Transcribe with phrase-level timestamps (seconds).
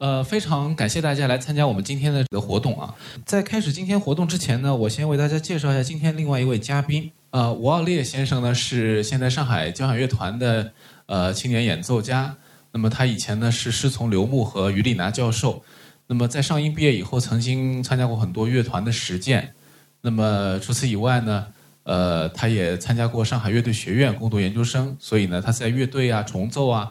[0.00, 2.94] 呃，非常感谢大家来参加我们今天的这个活动啊！
[3.26, 7.12] 在开始今天活动之前呢，我先为大家介绍一下今天另外一位嘉宾。
[7.32, 10.72] 呃，吴奥烈先生呢是现在上海交响乐团的
[11.04, 12.34] 呃青年演奏家。
[12.72, 15.62] 那么他以前呢是师从刘牧和于丽娜教授。
[16.06, 19.52] 那么在上音毕业以后，曾经参加过很多乐团的实践。
[20.00, 21.48] 那么除此以外呢，
[21.82, 24.96] 呃，他也参加过上海乐队学院攻读研究生。
[24.98, 26.90] 所以呢，他在乐队啊、重奏啊。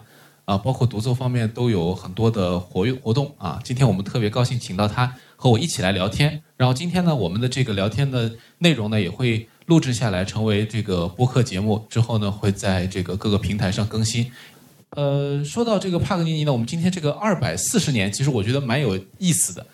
[0.50, 3.60] 啊，包括独奏方面都有很多的活跃活动啊。
[3.62, 6.42] 今天我们特别高兴请到他和我一起来聊天。
[6.56, 11.86] 然后今天呢，我们的这个聊天的内容呢也会录制下来，成为这个播客节目。
[11.88, 14.28] 之后呢，会在这个各个平台上更新。
[14.96, 19.64] 呃，说到这个帕格尼尼呢，我们今天这个二百四十年，其实我觉得蛮有意思的。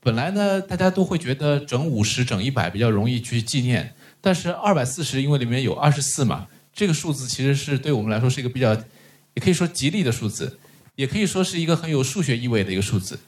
[0.00, 8.74] 本来呢，大家都会觉得整五十、整一百比较容易去纪念，但是二百四十，因为里面有二十四嘛，这个数字其实是对我们来说是一个比较。
[9.34, 10.58] 也可以说吉利的数字，
[10.96, 13.18] 也可以说是一个很有数学意味的一个数字。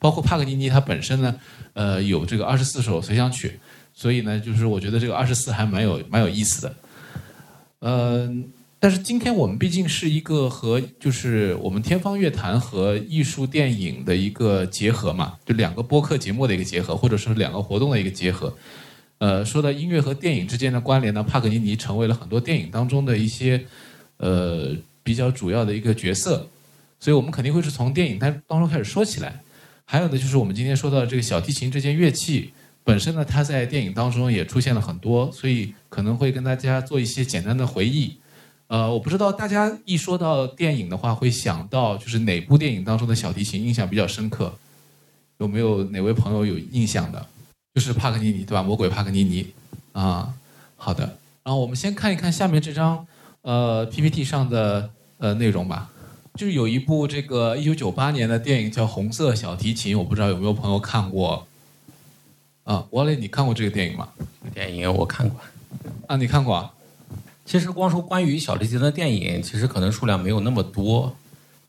[0.00, 1.40] 包括帕格尼尼他本身呢，
[1.72, 3.58] 呃，有这个二十四首随想曲，
[3.92, 6.76] 所以呢，就是我觉得这个二十四还蛮有蛮有意思的。
[7.80, 8.32] 呃，
[8.78, 18.56] 但是今天我们毕竟是一个和就是我们天方乐坛和艺术电影的一个结合嘛，就两个播客节目的一个结合，或者说两个活动的一个结合。
[19.18, 23.64] 呃，说到音乐和电影之间的关联呢，帕格尼尼成为了很多电影当中的一些
[24.18, 24.76] 呃。
[25.08, 26.46] 比较主要的一个角色，
[27.00, 29.40] 所以我们肯定会是从电影它当中开始说起来。
[29.86, 32.52] 还有呢，就是我们今天说到这个小提琴这件乐器
[32.84, 38.18] 本身呢，它在电影当中也出现了很多，所以可能会跟大家做一些简单的回忆。
[38.66, 44.52] 呃，我不知道大家一说到电影的话，会想到就是哪部电影当中的小提琴印象比较深刻？
[45.38, 47.26] 有没有哪位朋友有印象的？
[47.74, 48.62] 就是帕格尼尼对吧？
[48.62, 49.46] 魔鬼帕格尼尼
[49.92, 50.34] 啊，
[50.76, 51.04] 好的。
[51.42, 53.06] 然后我们先看一看下面这张
[53.40, 54.90] 呃 PPT 上的。
[55.18, 55.90] 呃，内容吧，
[56.34, 61.46] 就是有一部这个一九九八年的电影叫《红色小提琴》，我不知道有没有朋友看过。
[62.64, 64.08] 啊，王磊，你看过这个电影吗？
[64.52, 65.40] 电影我看过。
[66.06, 66.54] 啊，你看过？
[66.54, 66.72] 啊？
[67.44, 71.16] 其实光说关于小提琴的电影，其实可能数量没有那么多。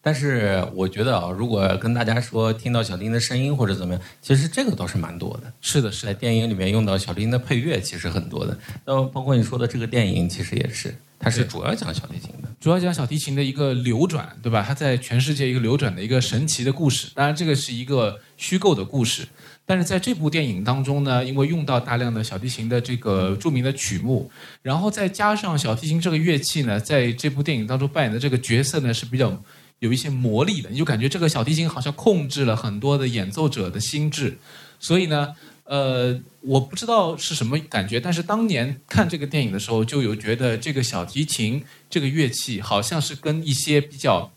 [0.02, 5.52] 但是我觉得啊，如果跟大家说听到小提琴的声音或者怎么样，其实这个倒是蛮多的。
[5.62, 8.58] 是的，是在电影里面用到小提琴的配乐，其实很多的。
[8.86, 10.94] 呃，包括你说的这个电影，其实也是。
[11.19, 14.63] 它是主要讲小提琴的，主要讲小提琴的一个流转，对吧？
[14.66, 17.09] 它在全世界一个流转的一个神奇的故事。
[17.13, 19.28] 当然，这个是一个虚构的故事，
[19.66, 24.31] 但是在这部电影当中呢，因为用到大量的小提琴的这个著名的曲目，
[24.62, 29.44] 然后再加上小提琴这个乐器呢，在这部电影当中扮演的这个角色呢是比较
[29.80, 34.38] 有一些魔力的，你就感觉这个小提琴好像控制了很多的演奏者的心智，
[34.80, 35.36] 所以呢。
[35.69, 44.31] 呃，我不知道是什么感觉，但是当年看这个电影的时候，就有觉得这个小提琴这个乐器好像是跟一些比较，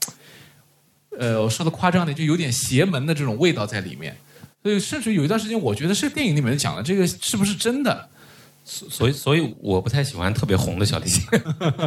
[1.19, 4.15] 呃，我说的夸张点，就有点邪门的这种味道在里面。
[4.63, 8.11] 所以，甚至有一段时间，我觉得是电影里面讲的这个是不是真的？
[8.67, 11.27] 所以，所以我不太喜欢特别红的小提琴。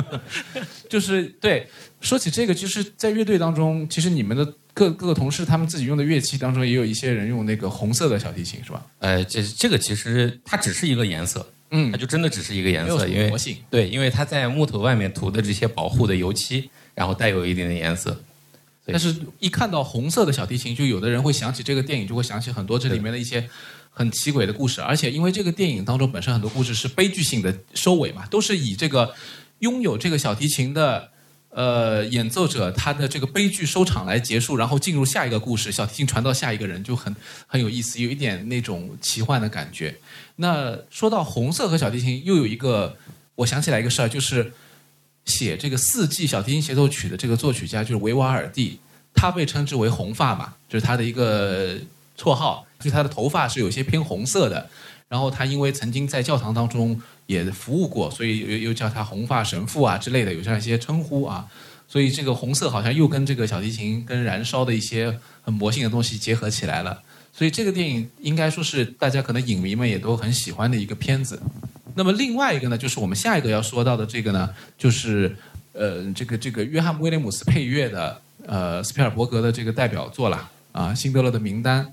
[0.90, 1.70] 就是对，
[2.02, 4.54] 说起这个，就是在乐队当中，其实你们的。
[4.76, 8.86] 各各个同事他们自己用的乐器当中，也有一些人用那个红色的小提琴，是吧？
[9.00, 13.32] 呃，这这个其实它只是一个颜色，嗯，它就真的只是一个颜色，因为
[13.70, 18.22] 对，因为它在木头外面涂的这些保护的油漆，然后带有一点点颜色。
[18.86, 23.50] 但是，一看到红色的小提琴，就有的人会想起这个电影，就会想起很多这里面的一些
[23.90, 24.82] 很奇诡的故事。
[24.82, 29.16] 而且，因为这个电影当中本身很多故事是悲剧性的收尾嘛，都是以这个
[29.60, 31.15] 拥有这个小提琴的。
[31.56, 37.16] 呃，演奏者他的这个悲剧收场来结束，然后进入下一个故事，小提琴传到下一个人就很
[37.48, 39.96] 很有意思，有一点那种奇幻的感觉。
[40.36, 42.98] 那说到红色和小提琴，又有一个
[43.36, 44.52] 我想起来一个事儿，就是
[45.24, 48.78] 写这个四季小提琴协奏曲的这个作曲家就是维瓦尔第，
[49.14, 51.78] 他被称之为红发嘛，就是他的一个
[52.18, 54.70] 绰号，就他的头发是有些偏红色的。
[55.08, 61.48] 然后他因为曾经在教堂当中也服务过，所以又又叫他红发神父啊之类的，有这样一些称呼啊。
[61.88, 67.00] 所以这个红色好像又跟这个小提琴跟燃烧的一些很魔性的东西结合起来了。
[67.32, 71.40] 所以这个电影应该说是大家可能影迷们也都很喜欢的一个片子。
[71.94, 75.36] 那么另外一个呢，就是我们下一个要说到的这个呢，就是
[75.74, 81.86] 呃这个这个约翰威廉姆斯配乐的呃斯皮尔伯格的这个代表作了啊，《辛德勒的名单》。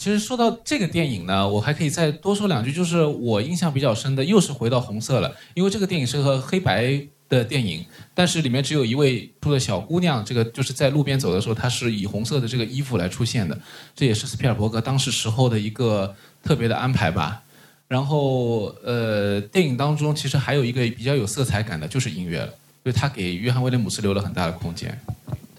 [0.00, 13.60] 其实说到这个电影呢，我还可以再多说两句，就是我印象比较深的，又是回到红色了，因为这个电影是和黑白的电影，但是里面只有一位住的小姑娘，这个就是在路边走的时候，她是以红色的这个衣服来出现的，
[13.94, 17.42] 这也是斯皮尔伯格当时时候的一个特别的安排吧。
[17.86, 22.54] 然后呃，电影当中其实还有一个比较有色彩感的，就是音乐了，
[22.86, 24.98] 就他给约翰威廉姆斯留了很大的空间。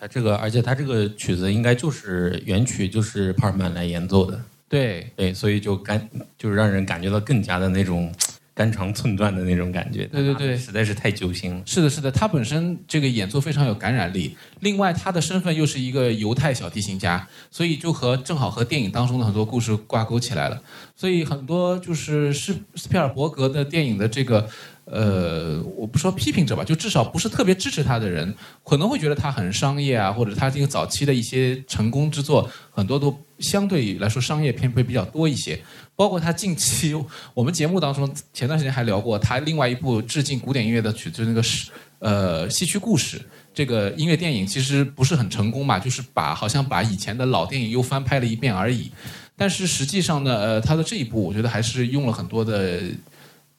[0.02, 4.42] 他这个，而且他这个曲子应该就是原曲，就是帕尔曼来演奏的。
[4.68, 8.12] 对对，所以就感就是让人感觉到更加的那种。
[8.54, 11.64] 肝肠寸断的那种感觉，对对对，实在是太揪心了。
[11.66, 14.36] 是的，是的，他本身这个演奏非常有感染力。
[14.60, 20.62] 另外，他的身份又是一个犹太小提琴家，所以就和正好和电影当中的很多故事挂钩起来了。
[20.98, 24.48] 所以很多就是斯斯皮尔伯格的电影的这个。
[24.86, 28.34] 呃，我不说批评者吧，就至少不是特别支持他的人，
[28.64, 35.58] 可能会觉得他很商业啊，或者他这个早期的一些成功之作，很多都相对来说商业片会比较多一些。
[35.96, 36.96] 包括他近期
[37.34, 41.70] 我们节目当中前段时间还聊过他另外一部致敬古典音乐的曲子，那个是
[42.00, 43.22] 呃戏曲故事
[43.54, 48.92] 这个音乐电影，其实不是很成功嘛，就是把好像把以前的老电影又翻拍了一遍而已。
[49.38, 52.82] 但是实际上呢，呃，他的这一部我觉得还是用了很多的。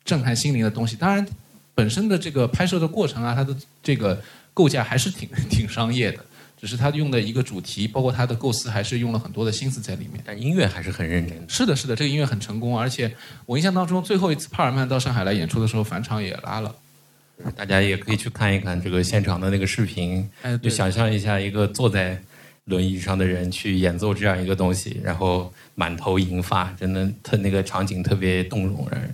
[0.04, 1.26] 震撼心灵的东西，当然，
[1.74, 6.24] 本身的这个拍摄的过程啊，它的这个构架还是挺挺商业的，
[6.60, 10.22] 只是它用的一个主题，包括它的构思，还是用了很多的心思在里面。
[10.24, 11.44] 但音乐还是很认真。
[11.48, 13.14] 是的，是的，这个音乐很成功，而且
[13.46, 16.74] 我印象当中，最后一次帕尔曼到上海来演出的时候，返场也拉了。
[17.56, 20.28] 大家也可以去看一看这个现场的那个视频，
[20.62, 22.20] 就想象一下一个坐在
[22.66, 29.12] 轮椅上的人去演奏这样一个东西，然后满头银发，真的特那个场景特别动容，让人。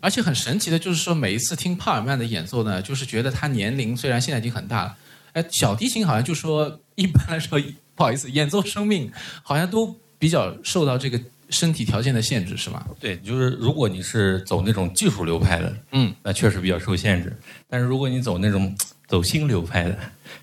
[0.00, 4.96] 而且很神奇的就是说，每一次听帕尔曼的演奏呢，就是觉得他年龄虽然现在已经很大了，
[5.32, 7.60] 哎，小提琴好像就说一般来说
[7.94, 9.10] 不好意思，演奏生命
[9.42, 12.86] 好像都比较受到这个身体条件的限制，是吗？
[12.98, 17.36] 对，就是如果你是走那种技术流派的，嗯，那确实比较受限制。
[17.68, 18.74] 但是如果你走那种
[19.06, 19.98] 走心流派的，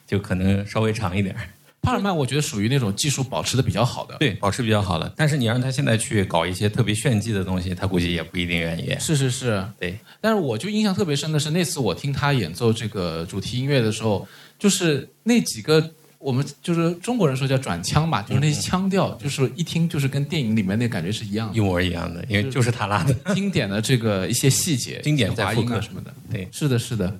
[0.05, 1.35] 就可能稍微长一点。
[1.81, 5.11] 帕尔曼，我觉得属于那种技术保持的比较好的，对，保持比较好的。
[5.15, 8.95] 但是你让他现在去搞一些特别炫技的东西，他估计也不一定愿意。
[8.99, 9.97] 是是是，对。
[10.19, 14.27] 但是我就印象特别深的是，那次我听他演奏这个主题音乐的时候，
[14.59, 23.33] 就是那几个我们就是中国人说叫转腔嘛，就是那些腔调，就是一听就是跟电影里面那感觉是一样的，一模一样的，因为就是他拉的。
[23.33, 27.17] 经典的这个一些细节，经典在复刻什么的，对，是的，是的。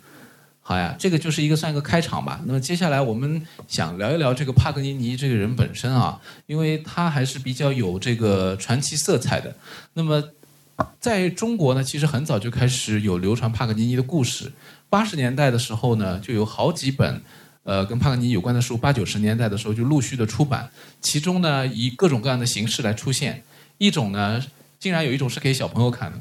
[0.69, 2.39] 好呀，这个就是一个算一个开场吧。
[2.45, 9.55] 那么接下来我们想聊一聊这个帕格尼尼这个人本身啊，因为他还是比较有这个传奇色彩的。
[9.95, 10.23] 那么
[10.99, 14.51] 在中国呢，其实很早就开始有流传帕格尼尼的故事。
[14.91, 17.19] 八十年代的时候呢，就有好几本
[17.63, 18.77] 呃跟帕格尼尼有关的书。
[18.77, 20.69] 八九十年代的时候就陆续的出版，
[21.01, 23.43] 其中呢以各种各样的形式来出现。
[23.79, 24.39] 一种呢，
[24.79, 26.19] 竟然有一种是给小朋友看的。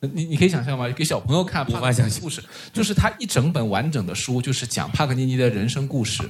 [0.00, 0.88] 你你可以想象吗？
[0.90, 6.22] 给小朋友看帕格尼尼故事，就是他一整本完整的书，就是讲帕克尼尼的人生故事。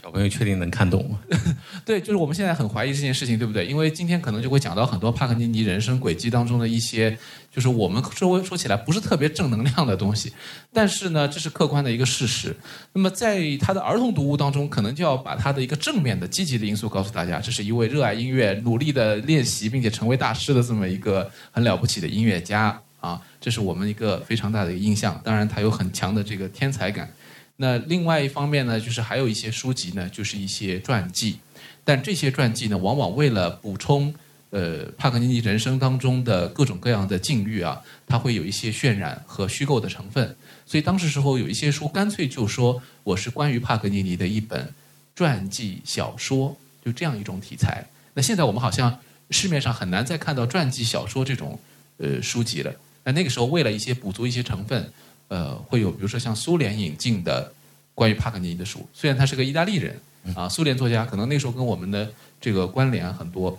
[0.00, 1.18] 小朋友确定能看懂吗？
[1.84, 3.66] 对，就是我们现在很怀疑这件事情，对不对？
[3.66, 7.18] 因为今天可能就会讲到很多帕克尼尼人生轨迹当中的一些，
[7.52, 10.32] 就是我们说说起来不是特别正能量的东西，
[10.72, 12.56] 但是呢，这是客观的一个事实。
[12.92, 22.80] 那么在他的儿童读物当中，可能就要把他的一个正面的、积极的因素告诉大家，这是一位热爱音乐、努力的练习并且成为大师的这么一个很了不起的音乐家。
[23.04, 25.20] 啊，这是我们一个非常大的一个印象。
[25.22, 27.12] 当然，他有很强的这个天才感。
[27.56, 31.38] 那另外一方面呢，就是还有一些书籍呢，就是一些传记。
[31.84, 34.14] 但这些传记呢，往往为了补充
[34.48, 40.34] 呃帕格尼尼人生当中的各种各样的境遇啊，它会有一些渲染和虚构的成分。
[40.64, 44.72] 所以当时时候有一些书干脆就说我是关于帕格尼尼的一本
[45.14, 47.86] 传记小说，就这样一种题材。
[48.14, 51.60] 那现在我们好像市面上很难再看到传记小说这种
[51.98, 52.74] 呃书籍了。
[53.04, 54.92] 那那个时候，为了一些补足一些成分，
[55.28, 57.52] 呃，会有比如说像苏联引进的
[57.94, 58.86] 关于帕格尼尼的书。
[58.92, 60.00] 虽然他是个意大利人
[60.34, 63.58] 啊，苏联作家，可能那时候跟我们的这个关联很多。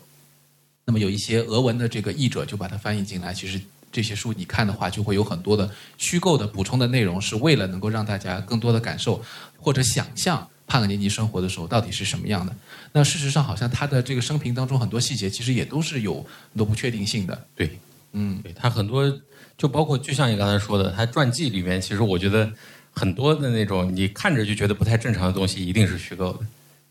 [0.86, 3.34] 那么有一些俄文的这个译者就把它翻译进来。
[3.34, 3.60] 其实
[3.92, 9.24] 这些书你看的话，就会有很多的虚构的补充的内容，是为了能够让大家更多的感受
[9.58, 12.56] 或者想象帕格尼尼生活的时候到底是什么样的。
[12.92, 17.46] 那事实上，好像他的这个生平当中很多细节其实也都是有很多不确定性的。
[17.56, 17.80] 对，
[18.16, 19.16] 嗯，对他很多。
[19.58, 22.52] 就包括，就像你刚才说的，他传记里面，其实我觉得
[22.92, 26.40] 很多的那种你看着就觉得不太正常的东西，一定是虚构的。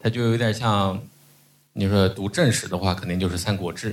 [0.00, 0.98] 他就有点像
[1.74, 3.90] 你说读正史的话，肯定就是《三国志》，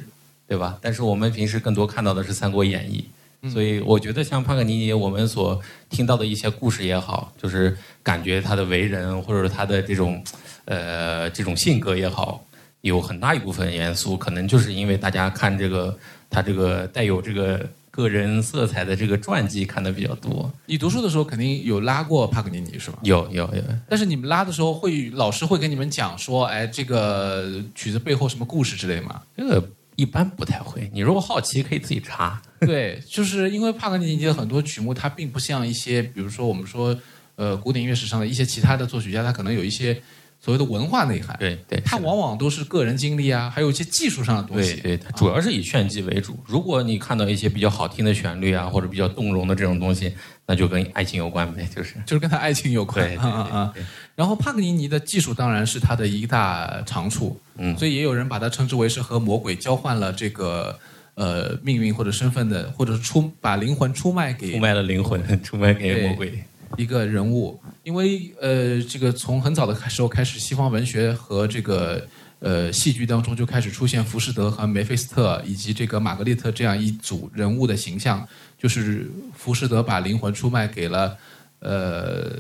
[0.48, 0.78] 对吧？
[0.82, 3.04] 但是我们平时更多看到的是《三国演义》，
[3.52, 10.24] 所以我觉得像帕格尼尼，我们所听到的一些故事也好，就是感觉他的为人或者他的这种
[10.64, 12.42] 呃这种性格也好，
[12.80, 15.98] 有很大一部分元素，可能就是因为大家看这个
[16.32, 20.52] 他这个带有这个个人色彩的这个传记看的比较多。
[20.66, 22.98] 你读书的时候肯定有拉过帕格尼尼是吧？
[23.04, 29.22] 有有有，但是你们拉的时候会老师会跟你们讲说，哎，这个曲子背后什么故事之类吗？
[29.36, 30.90] 这个一般不太会。
[30.94, 32.42] 你如果好奇，可以自己查。
[32.62, 36.98] 对，就是因为帕格尼尼的很多曲目，它并不像一些，比如说我们说，
[37.36, 40.02] 呃，古典音乐史上的一些其他的作曲家，他可能有一些
[40.42, 41.38] 所谓的文化内涵。
[41.40, 44.82] 对对，他往往都是个人经历啊，还有一些技术上的东西。
[44.82, 46.38] 对对，主要是以炫技为主。
[46.46, 50.14] 如果你看到一些比较好听的旋律啊，或者比较动容的这种东西，
[50.48, 53.08] 那就跟爱情有关呗，就是就是跟他爱情有关。
[53.08, 53.86] 对对对。
[54.16, 60.78] 然后帕格尼尼的技术当然是他的一大长处，嗯，所以也有人把它称之为是和魔鬼交换了这个。
[61.16, 66.42] 呃，命运或者身份的，或者是出把灵魂出卖给出卖了灵魂，出卖给魔鬼
[66.78, 67.60] 一个人物。
[67.84, 72.08] 因为呃，这个从很早的时候开始，西方文学和这个
[72.40, 81.18] 呃戏剧当中就开始出现浮士德和梅菲斯特以及这个玛格丽特这样一组人物的形象，就是浮士德把灵魂出卖给了
[81.60, 82.32] 呃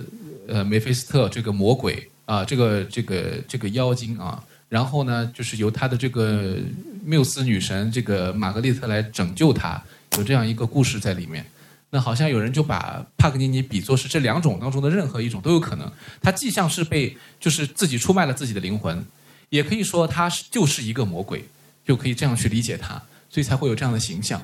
[0.47, 4.43] 呃梅菲斯特这个魔鬼啊，这个这个这个妖精啊。
[4.69, 6.55] 然后呢，就是由他的这个
[7.03, 9.81] 缪斯女神这个玛格丽特来拯救他，
[10.17, 11.45] 有这样一个故事在里面。
[11.91, 15.91] 那好像有人就把帕格尼尼比作是这两种当中的任何一种都有可能。
[16.21, 19.05] 他既像是被就是自己出卖了自己的灵魂，
[19.49, 21.45] 也可以说他是就是一个魔鬼，
[21.85, 24.41] 就可以这样去理解他，所以才会有这样的形象。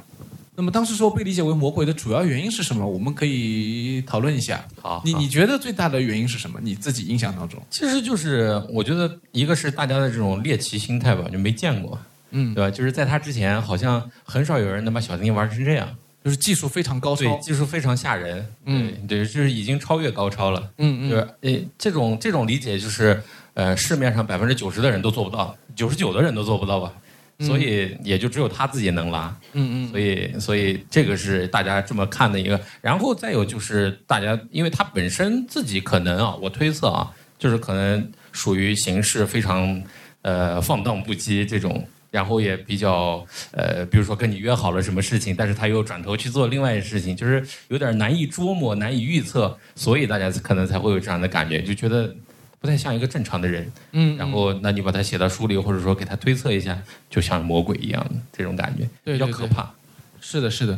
[0.59, 2.83] 那么当时说被理解为魔鬼的主要原因是什么？
[2.83, 4.65] 我们可以讨论一下。
[4.81, 6.59] 好，你你觉得最大的原因是什么？
[6.63, 11.99] 你自己印象当中，其实就是我觉得一个是大家的这种猎奇心态吧，就没见过，
[12.31, 12.71] 嗯，对吧？
[12.71, 15.87] 就是在他之前，好像很少有人能把小提琴玩成这样，
[16.23, 23.21] 就是技术非常高超，对，技术非常吓人，嗯，对，就是已经超越高超了，嗯嗯，就是诶，这种这种理解就是
[23.53, 26.91] 呃，市面上百分之九十的人都做不到，九十九的人都做不到吧。
[27.39, 39.83] 所以也就只有他自己能拉，嗯嗯，所以所以这个是大家这么看的一个，然后再有就是大家，因为他本身自己可能啊，我推测啊，就是可能属于行事非常
[40.23, 52.15] 呃放荡不羁这种，然后也比较呃，比如说跟你约好了什么事情，但是他又转头去做另外一事情，就是有点难以捉摸、难以预测，所以大家可能才会有这样的感觉，就觉得。
[52.59, 56.75] 不太像一个正常的人，嗯，然后那你把它写到书里，或者说给他推测一下，
[57.07, 59.71] 就像魔鬼一样的这种感觉，比较可怕。
[60.19, 60.75] 是的，是的。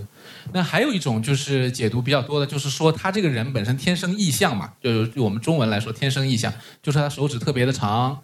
[0.52, 8.20] 那还有一种就是解读比较多的，就是说他这个人本身天生异象嘛，就是我们中文来说天生异象，就是他手指特别的长，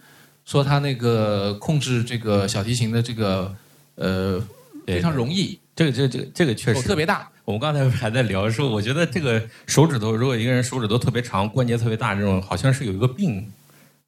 [0.46, 3.54] 说他那个控制这个小提琴的这个
[3.96, 4.42] 呃
[4.86, 5.60] 非常容易。
[5.76, 7.30] 这个这个这个这个确实特别大。
[7.44, 13.52] 我们刚才还在聊说，我觉得这个手指头，如果一个人手指头特别长，关节特别大，这种好像是有一个病。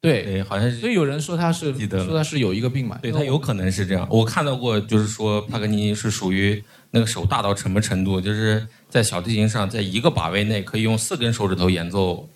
[0.00, 0.78] 对，好像是。
[0.78, 2.98] 所以有人说他是说他是有一个病嘛？
[3.02, 4.06] 对他有可能是这样。
[4.10, 12.26] 我看到过，就是说帕格尼尼是属于那个手大到什么程度，就是在小提琴上，在一个把位内可以用四根手指头演奏，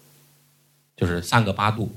[0.94, 1.90] 就是三个八度。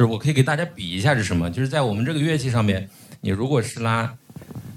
[0.00, 2.88] 就是我可以给大家比一下是什么，就是在我们这个乐器上面，
[3.20, 4.16] 你如果是拉，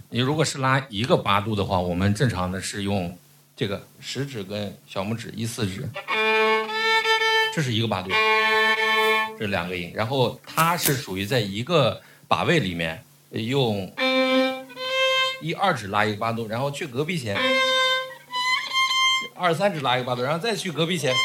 [0.10, 3.18] 你如果是拉一个八度的话，我们正常的是用。
[3.56, 5.88] 这个食指跟小拇指一四指，
[7.56, 8.10] 这是一个八度，
[9.40, 9.94] 这两个音。
[9.96, 13.90] 然后它是属于在一个把位里面用
[15.42, 17.38] 一二指拉一个八度，然后去隔壁弦，
[19.38, 21.16] 二三指拉一个八度，然后再去隔壁弦，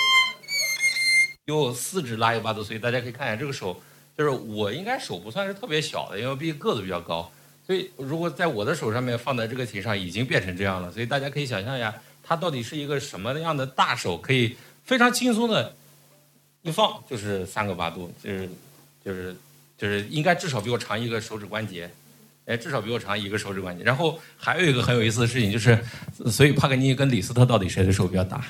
[1.47, 2.63] 用四指拉一个八度。
[2.63, 3.81] 所以大家可以看一下这个手，
[4.19, 7.33] 就是我应该手不算是特别小的，因为毕竟个子比较高。
[7.65, 10.93] 所以如果在我的手上面放在这个琴上，已经变成这样了。
[10.93, 11.95] 所以大家可以想象一下。
[12.31, 14.55] 它到底是一个什么样的大手，可以
[14.85, 15.75] 非常轻松的，
[16.61, 18.47] 一放就是三个八度，就是
[19.03, 19.35] 就是
[19.79, 21.91] 就是应该至少比我长一个手指关节，
[22.45, 23.83] 哎，至少比我长一个手指关节。
[23.83, 25.79] 然后还有一个很有意思的事情就是，
[26.27, 28.45] 所以帕格尼跟李斯特到底谁的手比较大？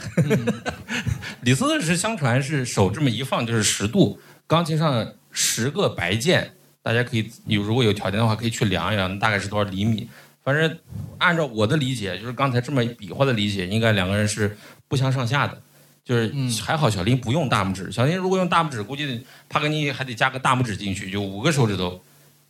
[1.43, 10.09] 李斯特是相传是手这么一放就是十度，钢琴上十个白键，大家可以有如果有条件的话可以去量一量，大概是多少厘米。
[10.43, 10.79] 反正
[11.19, 14.57] 按照我的理解，就是刚才这么比划的理解，应该两个人是
[14.89, 15.61] 不相上下的。
[16.05, 22.01] 就是还好小林不用大拇指，小林如果用大拇指，估计帕格尼还得加个大拇指进去，就五个手指头，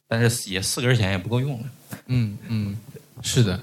[0.06, 1.66] 但是也四根弦也不够用了。
[2.06, 2.76] 嗯嗯，
[3.20, 3.60] 是的。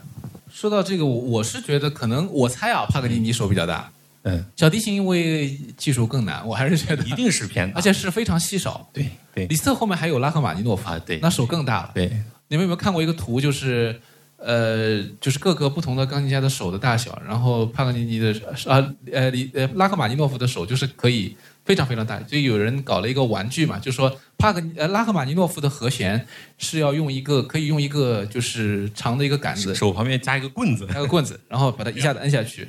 [0.51, 3.89] 说到这个，我我是觉得可能我猜啊，帕格尼你手比较大。
[4.25, 7.03] 嗯，小提琴因为技术更难，我还是觉得。
[7.07, 8.89] 一定是偏，而且是非常稀少。
[8.91, 11.91] 对对，李斯特后面还有拉赫玛尼诺夫啊，对，那手更大了。
[11.95, 12.07] 对，
[12.49, 13.99] 你们有没有看过一个图，就是？
[14.37, 18.35] 呃，就是各个不同的钢琴家的手的大小，然后帕格尼尼的
[18.67, 26.27] 啊呃里呃拉赫玛尼诺夫的手就是可以非常非常大，所以有人搞了一个玩具嘛，就说帕格呃拉赫玛尼诺夫的和弦
[26.59, 32.67] 是要用一个可以用一个就是长的一个杆子，手旁边加一个棍子，加个棍子，然后把它一下子摁下去，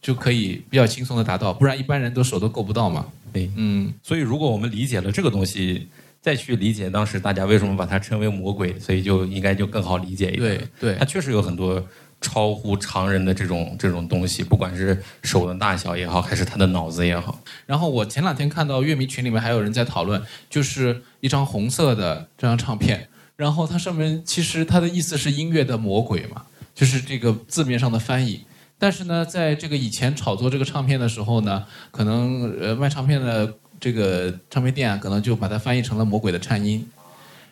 [0.00, 3.06] 就可以比较轻松的达到，不然一般人都手都够不到嘛。
[3.32, 5.88] 对，嗯，所以如果我们理解了这个东西，
[6.20, 10.40] 再去理解当时大家为什么把它称为魔鬼，所以就应该就更好理解一点。
[10.40, 11.82] 对对它确实有很多
[12.20, 17.40] 超乎常人的这种这种东西，不管是手的大小也好，还是他的脑子也好。
[17.66, 26.42] 然后我前两天看到乐迷群里面还有人在讨论，就是一张红色的这张唱片，然后它上面其实它的意思是音乐的魔鬼嘛，
[26.74, 28.40] 就是这个字面上的翻译。
[28.80, 36.88] 但是呢，在这个以前炒作这个唱片的时候呢，可能呃卖唱片的这个唱片店啊，可能就把它翻译成了魔鬼的颤音。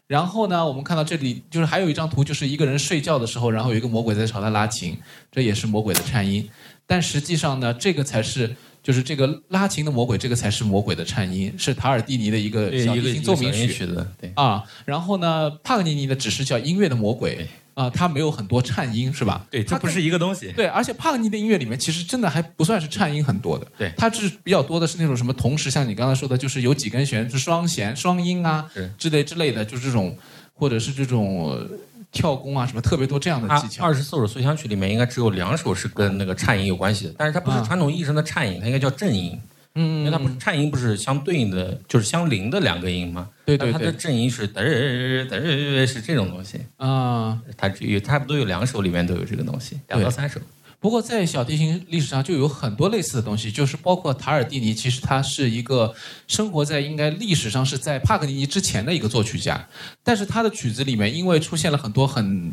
[0.07, 4.97] 然后呢，我们看到这里就是还有一张图，就是一个人睡觉的时候，然后有一个魔鬼在朝他拉琴，
[5.31, 6.49] 这也是魔鬼的颤音。
[6.87, 8.57] 但实际上呢，这个才是
[8.89, 14.65] 就是这个拉琴的魔鬼，这个才是魔鬼的颤音，是塔尔蒂尼的一个小提一个琴奏鸣曲曲的，对，啊。
[14.87, 19.45] 然后呢，帕格尼尼的只是叫音乐的魔鬼啊，它没有很多颤音，是吧？
[19.51, 20.51] 对，它不是一个东西。
[20.53, 28.65] 对，而且帕格尼的音乐里面其实真的还不算是颤音很多的，对它是比较多的是那种什么同时，像你刚才说的，就是有几根弦是双弦、双音啊
[28.97, 30.17] 之类之类的，就是这种
[30.55, 31.69] 或者是这种呃
[32.11, 33.85] 跳弓啊什么特别多这样的技巧。
[33.85, 39.39] 二十四首随想曲里面应该只有两首是跟那个颤音有关系的，但是它不是啊传统意义上的颤音，它应该叫震音，
[39.75, 43.29] 嗯因为它不是颤音，不是相对应的，就是相邻的两个音吗？
[43.45, 47.39] 对对但它的对正音是嘚嘚嘚儿是这种东西，啊。
[47.57, 50.41] 它只有差不多有两首里面都有这个东西，两到三首。
[50.81, 55.93] 不过在小提琴历史上就有很多类似的东西，就是包括塔尔蒂尼，其实他是一个
[56.29, 59.69] 生活在应该历史上是在帕格尼尼之前的一个作曲家，
[60.05, 62.53] 但是他的曲子里面因为出现了很多很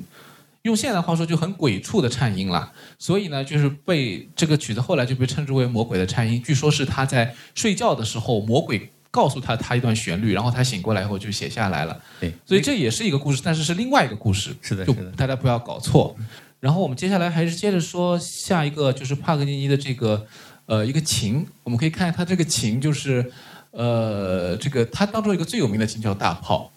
[0.64, 6.42] 用现代话说就很鬼畜的颤音了，所以呢就是被这个曲子后来就被称之为魔鬼的颤音。
[6.44, 12.02] 据说是他在睡觉的时候，魔鬼告诉他他一段旋律，然后他醒过来以后就写下来了。
[12.20, 14.56] 对，所以这也是一个故事，但是是另外一个故事。
[14.64, 14.94] 是的，就。
[15.16, 16.16] 大家不要搞错。
[16.65, 20.25] 然后我们接下来还是接着说下一个，就是帕格尼尼的这个
[20.65, 23.32] 呃一个琴，我们可以看它这个琴就是
[23.69, 26.71] 呃这个它当中一个最有名的琴叫大炮，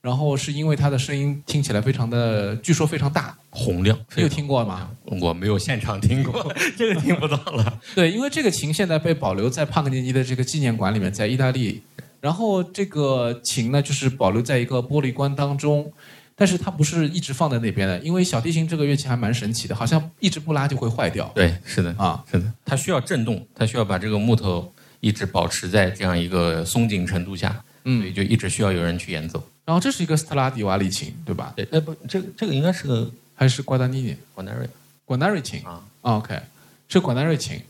[0.00, 4.88] 然后是因为它的声音听起来非常的，据说非常大，洪亮，你有听过吗？
[5.20, 7.80] 我没有现场听过， 这个听不到了。
[7.96, 11.82] 对，因为这个琴现在被保留在帕格尼尼的这个纪念馆里面，在意大利。
[12.20, 15.92] 然后这个琴呢，就是保留在一个玻璃棺当中，
[16.34, 22.24] 但是它不是一直放在那边的，因为小提琴这个乐器还蛮神奇的，好像一直不拉就会坏掉对，是的，啊。
[22.30, 29.42] 是的，它需要震动，它需要把这个木头一直保持在这样一个松紧程度下，所嗯以，就一直需要有人去演奏。
[29.64, 31.52] 然后这是一个斯特拉迪瓦里琴，对吧？
[31.54, 34.16] 对，呃不，这个这个应该是个还是瓜达尼尼？
[34.34, 34.68] 管纳瑞
[35.04, 36.40] 管纳瑞琴啊，啊？OK，
[36.88, 37.60] 是管纳瑞琴。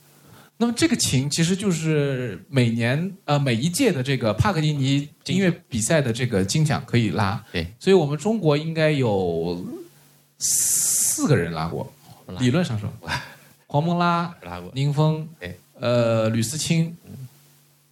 [0.63, 9.67] 那么这个琴其实就是每年呃每一届的这个帕格尼尼音乐比赛的这个金奖可以拉，对，所以我们中国应该有
[10.39, 11.93] 四个人拉过，
[12.29, 12.89] 拉理论上说，
[13.67, 16.97] 黄蒙拉、拉过，宁峰对，呃吕思清，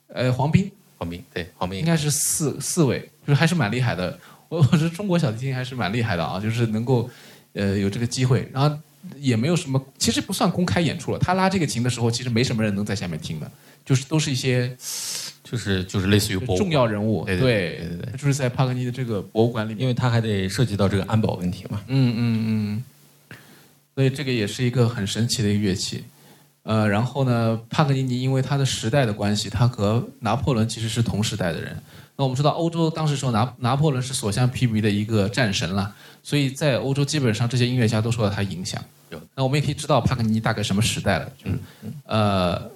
[0.07, 1.81] 呃黄斌，黄斌，对，黄斌。
[1.81, 4.17] 应该是四四位，就是还是蛮厉害的。
[4.49, 7.11] 我 我觉得中国小提琴还是蛮厉害的啊，就是能够
[7.55, 8.79] 呃有这个机会，然后
[9.17, 11.19] 也没有什么，其实不算公开演出了。
[11.19, 13.51] 他拉这个琴的时候，其实没什么人能在下面听的，
[13.85, 14.69] 就是都是一些
[15.43, 19.81] 就是就是类似于博物重，要人物，对对对对对对就是在帕格尼的这个博物馆里面。
[19.83, 21.81] 因为他还得涉及到这个安保问题嘛。
[21.89, 23.37] 嗯嗯嗯，
[23.95, 26.05] 所以这个也是一个很神奇的一个乐器。
[26.63, 31.75] 呃，然后呢，帕格尼尼因为他的时代的关系，他和拿破仑其实是同时代的人。
[32.21, 35.91] 那我们知道，欧洲当时说拿拿破仑是所向披靡的一个战神了，
[36.23, 38.79] 所以在欧洲基本上这些音乐家都受到他影响
[39.09, 39.19] 有。
[39.35, 41.59] 那我们也可以知道帕格尼尼大概什么时代了，就是
[42.05, 42.71] 呃，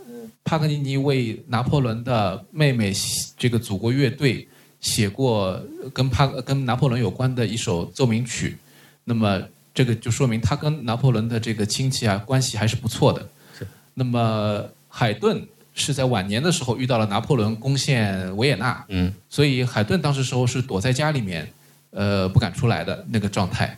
[0.45, 2.91] 帕格尼尼为拿破仑的妹妹
[3.37, 4.49] 这个祖国乐队
[4.81, 5.61] 写过
[5.93, 8.57] 跟帕跟拿破仑有关的一首奏鸣曲，
[9.05, 9.43] 那么
[9.75, 13.29] 这个就说明他跟拿破仑的这个亲戚啊关系还是不错的。
[13.59, 13.69] 是。
[13.93, 21.53] 那么海顿是在晚年的时候遇到了拿破仑攻陷维也纳，嗯，所以海顿当时时候是躲在家里面，
[21.91, 23.77] 呃，不敢出来的那个状态。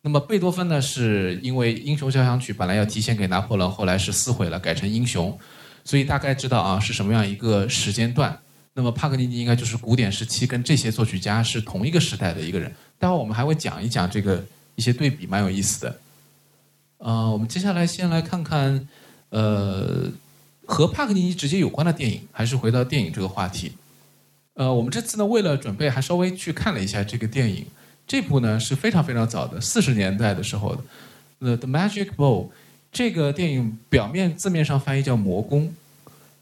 [0.00, 5.30] 那么贝多芬呢，是因为《英雄交响曲》本来要提前给拿破仑，后来是撕毁了，改成《英雄》，
[5.84, 8.38] 所以大概知道啊是什么样一个时间段。
[8.72, 12.72] 那么帕格尼尼应该就是古典时期跟这些作曲家是同一个时代的一个人。
[12.98, 14.44] 待会儿我们还会讲一讲这个
[14.74, 15.98] 一些对比，蛮有意思的。
[16.98, 18.86] 呃，我们接下来先来看看，
[19.30, 20.08] 呃，
[20.66, 23.72] 和帕格尼尼直接有关的电影，还是回到电影这个话题。
[24.54, 27.64] 呃，我们这次呢，为了准备，还稍微去看了一下这个电影，
[28.06, 30.82] 这部呢是非常非常早的，四十年代的时候的，
[31.38, 32.46] 呃，《The Magic Bowl》
[32.90, 35.74] 这个电影表面字面上翻译叫魔宫，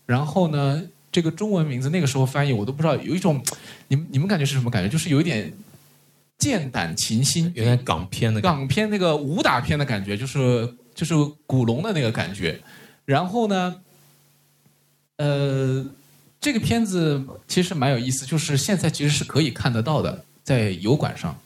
[0.07, 3.43] 然后呢，这个中文名字那个时候翻译我都不知道，有一种，
[3.89, 4.89] 你们你们感觉是什么感觉？
[4.89, 5.53] 就是有一点
[6.39, 11.15] 剑胆琴心，有点港片的港片那个武打片的感觉，就是就是
[11.47, 12.61] 古龙的那个感觉。
[13.05, 13.83] 然后呢，
[15.17, 15.85] 呃，
[16.41, 21.37] 这个片子其实蛮有意思，就是现在其实是可以看得到的，在油管上。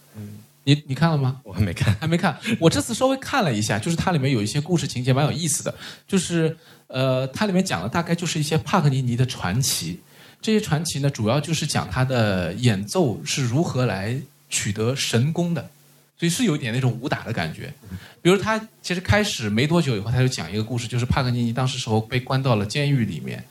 [0.64, 1.40] 你你看了吗？
[1.44, 2.38] 我还没看，还没看。
[2.60, 5.74] 我这次稍微看了一下，就是它里面有一些故事情节蛮有意思的，
[6.06, 6.54] 就是
[6.88, 10.00] 呃，它里面讲的大概就是一些帕格尼尼的传奇。
[10.42, 15.70] 这些传奇呢，主要就是讲他的演奏是如何来取得神功的，
[16.18, 17.72] 所以是有一点那种武打的感觉。
[18.20, 23.42] 比如他其实开始没多久以后，他就讲一个故事，就是帕格尼尼当时时候被关到了监狱里面，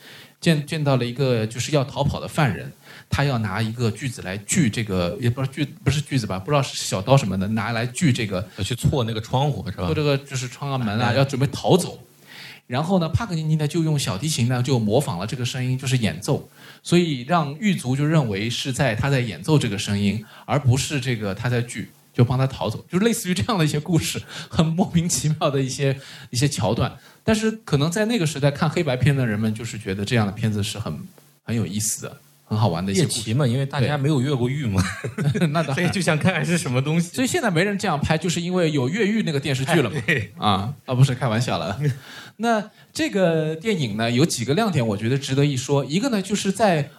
[0.41, 2.71] 见见到了一个就是要逃跑的犯人。
[3.09, 9.85] 他要拿一个锯子来锯这个，也不知道锯不是锯子吧，不知道是小刀什么的，拿来锯这个，要去挫那个窗户是吧？
[9.85, 12.03] 挫这个就是窗啊门啊，要准备逃走。
[12.67, 16.49] 然后呢，帕格尼尼呢就用小提琴呢就模仿了这个声音，就是演奏，
[16.83, 25.95] 所以让狱卒就认为是在他在演奏这个声音，而不是这个他在锯，就帮他逃走，就是类似于这样的一些故事，很莫名其妙的一些
[26.31, 26.91] 一些桥段。
[27.23, 30.97] 但是可能在那个时代看黑白片的人们，就是觉得这样的片子是很
[31.43, 32.17] 很有意思的。
[32.49, 34.81] 很好玩的一些猎奇嘛，因为大家没有越过狱嘛，
[35.51, 37.13] 那当 所以就想看看是什么东西。
[37.13, 39.97] 所以现在没人这样拍，就是因为有越狱那个电视剧了嘛。
[40.37, 41.77] 啊啊，不是开玩笑了。
[42.37, 45.83] 那这个电影呢，有几个亮点，我觉得值得一说。
[45.83, 46.89] 一个呢，就是在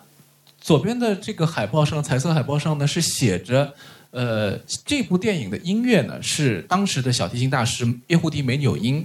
[0.61, 3.75] 左边的这个海报上，彩色海报上呢是写着，
[4.11, 9.05] 呃，这部电影的音乐呢是当时的小提琴大师叶胡迪梅纽因，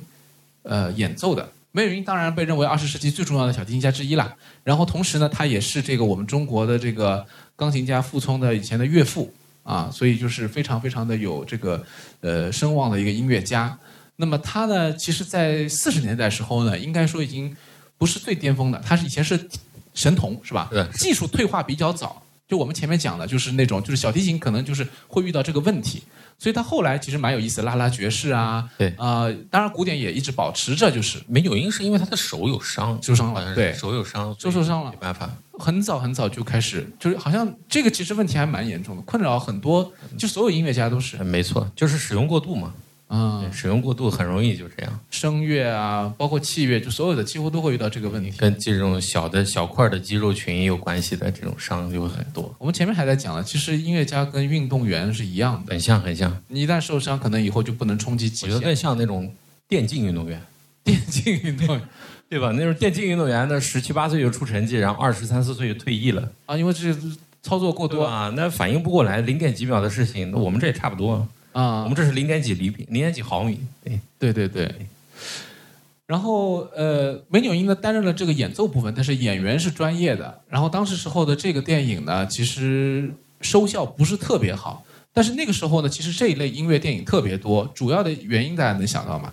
[0.63, 1.51] 呃演奏的。
[1.71, 4.33] 梅纽因当然被认为二十世纪最重要的小提琴家之一啦。
[4.63, 11.83] 然后同时呢，他也是这个我们中国的这个钢琴家傅聪的以前的岳父啊，所以就是非常非常的有这个
[12.21, 13.77] 呃声望的一个音乐家。
[14.15, 17.53] 那么他呢，其实，在四十年代时候呢，应该说已经
[17.97, 18.79] 不是最巅峰的。
[18.85, 19.49] 他是以前是
[19.95, 20.69] 神童是吧？
[20.71, 20.85] 对。
[20.93, 26.03] 技术退化比较早，就我们前面讲的，就是那种就是小提琴可能就是会遇到这个问题。
[26.39, 35.29] 所以他后来其实蛮有意思，拉拉爵士啊，对啊，当然古典也一直保持着，就是没有因是因为他的手有伤，受伤了，对，手有伤，就受伤了，没办法。
[35.57, 41.15] 很早很早就开始，就是好像这个其实问题还蛮严重的，困扰很多，就所有音乐家都是。
[41.23, 42.73] 没错，就是使用过度嘛。
[43.13, 44.99] 啊，使用过度很容易就这样。
[45.11, 48.31] 声乐啊，包括器乐，就所有的几乎都会遇到这个问题。
[48.37, 52.51] 跟这种小的小块的肌肉群有关系的这种伤就会很多。
[52.57, 56.35] 我们前面还在讲了，其实音乐家跟运动员是一样的，很像很像。
[56.47, 58.49] 你一旦受伤，可能以后就不能冲击极限。
[58.49, 59.31] 我觉得更像那种
[59.67, 60.41] 电竞运动员，
[60.83, 61.87] 电竞运动员，
[62.27, 62.51] 对吧？
[62.57, 66.91] 那种电竞运动员呢十七八岁就出成绩，然后二十三四岁就退役了啊，因为这
[67.43, 71.27] 操作过多啊，那反应不过来，零点几秒的事情，那我们这也差不多。
[71.53, 73.59] 啊，我们这是零点几厘米，零点几毫米。
[73.83, 74.87] 对对对对。
[76.05, 80.41] 然后呃，梅纽因呢担任了这个演奏部分，但是演员是专业的。
[80.49, 84.83] 然后当时时候的这个电影呢，其实收效不是特别好。
[85.13, 89.31] 但是那个时候呢，其实这一类音乐电影特别多，主要的原因大家能想到吗？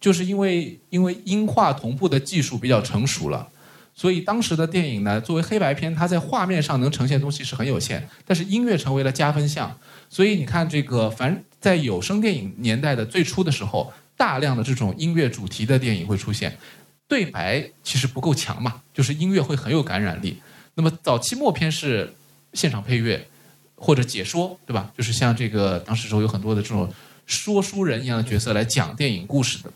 [0.00, 3.48] 就是因为因为音画同步的技术比较成熟了，
[3.94, 9.76] 所以当时的电影呢，作为黑白片，它在画面上能呈现东西是很有限，但是音乐成为了加分项。
[10.08, 11.42] 所以你看这个凡。
[11.62, 16.58] 在有声电影年代的最初的时候，大量的这种音乐主题的电影会出现，
[17.06, 20.42] 对白其实不够强嘛，就是音乐会很有感染力。
[20.74, 22.12] 那么早期默片是
[22.52, 23.28] 现场配乐
[23.76, 24.90] 或者解说，对吧？
[24.98, 26.92] 就是像这个当时时候有很多的这种
[27.26, 29.72] 说书人一样的角色来讲电影故事的。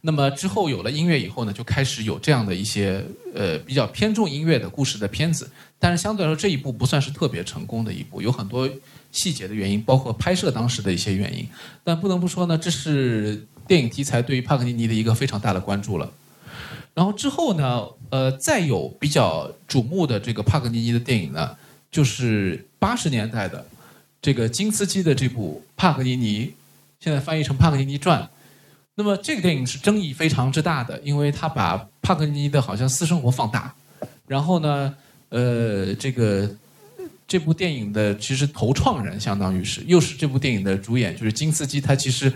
[0.00, 8.68] 那么之后有了音乐以后呢，就开始有这样的一些呃比较偏重音乐的故事的片子，但是相对来说这一部不算是特别成功的一部，有很多。
[9.14, 11.48] 细节的原因，包括拍摄当时的一些原因，
[11.84, 16.12] 但不能不说呢，这是电影题材对于帕格尼尼的一个非常大的关注了。
[16.94, 21.56] 然后之后呢，呃，再有比较瞩目的这个帕格尼尼的电影呢，
[21.92, 23.64] 就是八十年代的
[24.20, 26.46] 这个金斯基的这部《帕格尼尼》，
[26.98, 28.20] 现在翻译成《帕格尼尼传》。
[28.96, 33.72] 那么这个电影是争议非常之大的，因为他把帕格尼尼的好像私生活放大，
[34.26, 34.94] 然后呢，
[35.28, 36.50] 呃，这个。
[37.26, 41.80] 这部电影的其实头创人相当于是，又是这部电影的主演，就是金斯基。
[41.80, 42.32] 他其实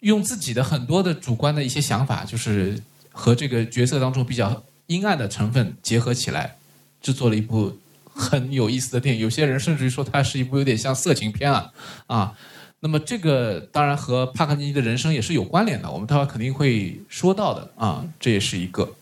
[0.00, 2.80] 用自己的很多的主观的一些想法，就是
[3.12, 6.56] 和这个角色当中比较阴暗的成分结合起来，
[7.02, 7.78] 制作了一部
[8.12, 9.20] 很有意思的电影。
[9.20, 11.72] 有些人甚至于说，它是一部有点像色情片了
[12.06, 12.34] 啊。
[12.80, 18.04] 那么这个当然和帕克尼尼的人生也是有关联的，我们待会肯定会说到的啊。
[18.18, 18.94] 这也是一个。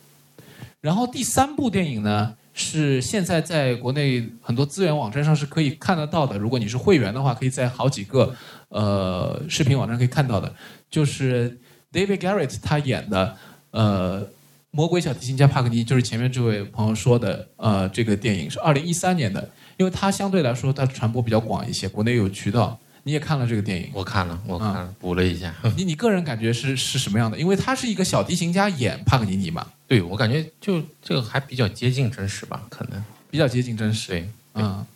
[0.80, 2.34] 然后第三部电影呢？
[2.52, 6.38] 是现在在国内很多资源网站上是可以看得到的。
[6.38, 8.34] 如果你是会员的话，可以在好几个
[8.68, 10.54] 呃视频网站可以看到的，
[10.90, 11.58] 就是
[11.92, 13.36] David Garrett 他演的
[13.70, 14.26] 呃。
[14.74, 22.80] 魔鬼小提琴家帕格尼就是前面这位朋友说的，呃，这个电影是二零一三年的，因为它相对来说它传播比较广一些，国内有渠道。
[23.04, 23.90] 你也看了这个电影？
[23.92, 25.54] 我看了，我看了，补了一下。
[25.76, 27.38] 你你个人感觉是是什么样的？
[27.38, 29.66] 因为他是一个小提琴家演帕格尼尼嘛。
[29.86, 34.08] 对，我感觉就这个还比较接近真实吧，可能比较接近真实。
[34.08, 34.86] 对，嗯，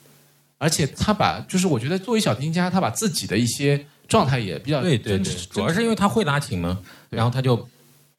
[0.59, 6.79] 而且他把就是我觉得作为小提琴家，他把自己的一些状态也比较对对对，主要是因为他会拉琴嘛，
[7.11, 7.69] 然后他就。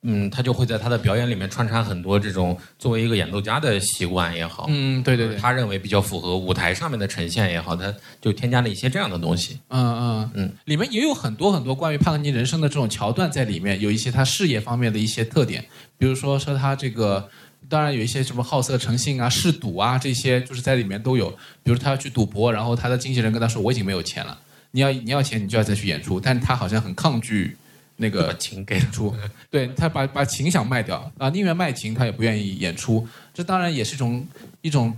[0.04, 9.60] 嗯，他就会在他的表演里面穿插很多这种作为一个演奏家的习惯也好，嗯，对对对，他认为比较符合舞台上面的呈现也好，他就添加了一些这样的东西。
[9.70, 15.66] 嗯嗯嗯，里面也有很多很多关于帕格尼人生的这种桥段在里面，有一些他事业方面的一些特点，
[15.98, 17.28] 比如说说他这个，
[17.68, 21.30] 当然有一些什么好色成性啊、嗜赌啊这些，就是在里面都有。
[21.64, 24.40] 比如他要去赌博，然后他的经纪人跟他说：“我已经没有钱了，
[24.72, 27.58] 你要你要钱，你就要再去演出。”但是他好像很抗拒。
[27.98, 29.14] 那个琴给出，
[29.50, 33.06] 对他把把琴想卖掉啊，宁愿卖琴他也不愿意演出。
[33.34, 34.28] 这当然也是一种
[34.62, 34.96] 一种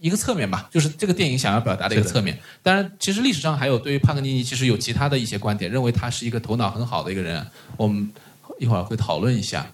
[0.00, 2.38] 一个侧面吧，就是这个电影想要表达的一个侧面。
[2.62, 7.44] 当然，其实历史上还有对于帕格尼尼其实有其他的一些观点，认为他是一个头脑很好的一个人。
[7.76, 8.10] 我们
[8.58, 9.66] 一会儿会讨论一下。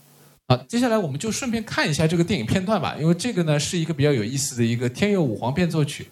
[0.48, 6.06] 好，接下来我们就顺便看一下这个电影片段吧，因为这个呢是一个比较有意思的一个天佑五皇变奏曲。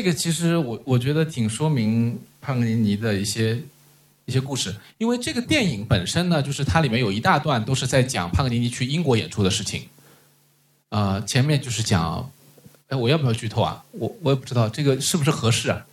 [0.00, 3.60] 这个其实我我觉得挺说明帕格尼尼的一些
[4.24, 9.82] 一些故事，因为这个电影本身呢，就是它里面有一大段都是在讲帕格尼尼去英国演出的事情。
[10.88, 12.30] 呃，前面就是讲，
[12.88, 13.84] 哎，我要不要剧透啊？
[13.90, 15.84] 我我也不知道这个是不是合适啊？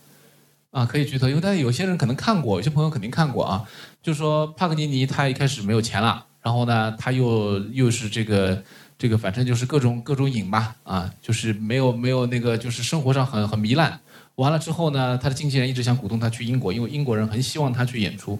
[0.70, 3.68] 啊，可以剧透，因为但有些人可能看过，有些朋友肯定看过啊。
[4.02, 8.62] 就是说帕格尼尼他一开始没有钱了，然后呢，他又又是这个
[8.98, 14.00] 这个，反正就是各种各种瘾吧，啊，就是没有没有那个，就是生活上很很糜烂。
[14.34, 18.38] 完了之后呢，他的经纪人一直想鼓动他去英国，因为英国人很希望他去演出。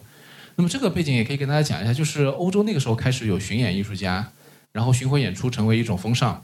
[0.57, 4.29] 那么这个背景也可以跟大家讲一下，就是欧洲那个时候开始有巡演艺术家，
[4.73, 6.43] 然后巡回演出成为一种风尚。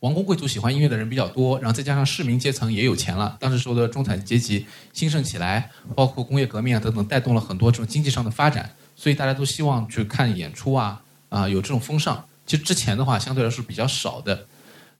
[0.00, 4.64] 王公贵族喜欢音乐的人比较多，然后再加上市民阶层也有钱了，当时时候的中产阶级
[4.94, 12.24] 兴盛起来，包括工业革命啊等等，带动了很多这种经济上的发展，所以大家都希望去看演出啊啊有这种风尚。
[12.50, 14.48] 其实之前的话相对来说比较少的。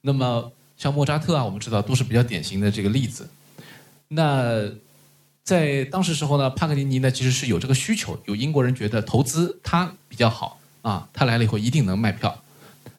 [0.03, 3.29] 那么像莫扎特啊，我们知道都是比较典型的这个例子。
[4.07, 4.71] 那
[5.43, 12.41] 在当时时候呢，帕格尼尼呢其实是有这个需求，有英国人觉得投资他比较好啊，他来了以后一定能卖票。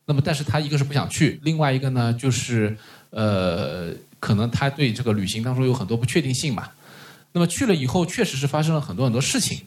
[0.04, 2.78] 那么，但是他一个是不想去，另外一个呢，就是
[3.12, 6.68] 呃，可能他对这个旅行当中有很多不确定性嘛。
[7.32, 9.62] 那么去了以后，确实是发生了很多很多事情。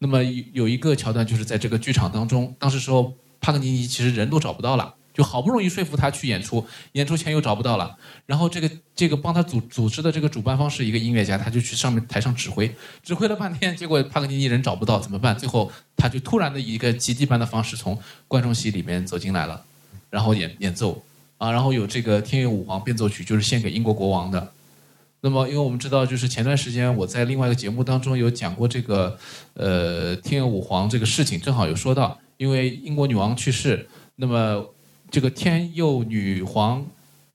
[0.00, 3.14] 那么有一个桥段就是在这个剧场当中，当时说
[3.44, 7.94] 帕格尼尼其实人都找不到了，就好不容易说服他去演出，演出前又找不到了。
[8.24, 15.36] 然后这个这个帮他组组织的这个主办方是一个音乐家，他就去上面台上指挥，指挥了半天，结果帕格尼尼人找不到怎么办？
[15.36, 19.62] 最后他就突然的一个奇迹般的方式从观众席里面走进来了。
[20.08, 21.02] 然后演演奏
[21.36, 24.52] 啊，然后有这个天乐五皇变奏曲，就是献给英国国王的。
[25.20, 29.18] 那么，因为我们知道，就是前段时间我在另外一个节目当中有讲过这个
[29.54, 34.64] 呃天乐五皇这个事情，正好有说到，因为英国女王去世，那么
[35.10, 36.86] 这个天佑女皇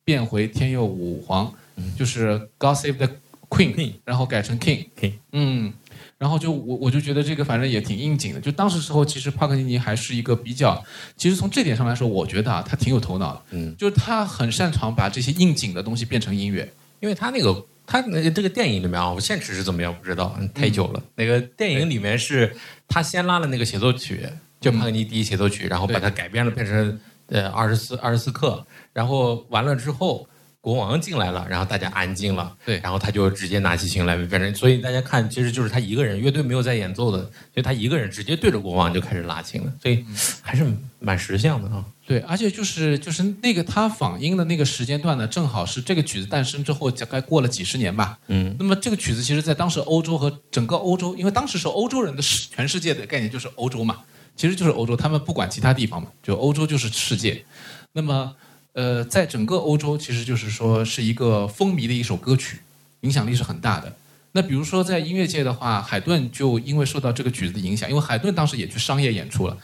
[0.03, 1.53] 变回天佑武皇，
[1.97, 3.09] 就是 God Save the
[3.49, 5.73] Queen，然后改成 King，King，嗯。
[6.17, 8.41] 然后就我我就觉得这个反正也挺应景的。
[8.41, 10.83] 就当时时候，其实帕克尼尼还是一个比较，
[11.15, 13.41] 其实从这点上来说，我觉得啊，他挺有头脑的。
[13.51, 16.69] 嗯，就是他很擅长把这些应景的东西变成音乐。
[16.99, 21.01] 因为他那个他那个这个电影里面啊，我现实是怎么样不知道，太久了。
[21.15, 22.53] 那个电影里面是
[22.89, 24.27] 他先拉了那个协奏曲，
[24.59, 30.27] 就帕格尼第一协奏曲，然后把它改编了，变成呃二十四二十四课，然后完了之后。
[30.61, 40.03] 国王进来了，然后大家安静了，对，然后他就直接拿起琴来，反正所以大家看，其实就是他一个人，乐队没有在演奏的，所以他一个人直接对着国王就开始拉琴了，所以
[40.41, 40.65] 还是
[40.99, 41.85] 蛮识相的啊。
[42.05, 48.19] 对，而且就是就是那个他仿音的那个时间段呢，正好是这个曲子诞生之后，大概过了几十年吧。
[48.27, 53.99] 嗯，那么这个曲子其实在当时欧洲和整个欧洲，因为当时是欧洲人的世全世界的概念就是欧洲嘛，
[54.39, 57.43] 其实就是欧洲，他们不管其他地方嘛，就欧洲就是世界。
[57.91, 58.33] 那么。
[58.73, 62.59] 呃，在整个欧洲，其实就是说是一个风靡的一首歌曲，
[63.01, 63.93] 影响力是很大的。
[64.33, 69.57] 那比如说在音乐界的话，海顿就因为受到这个曲子的影响，因为海顿当时也去商业演出了，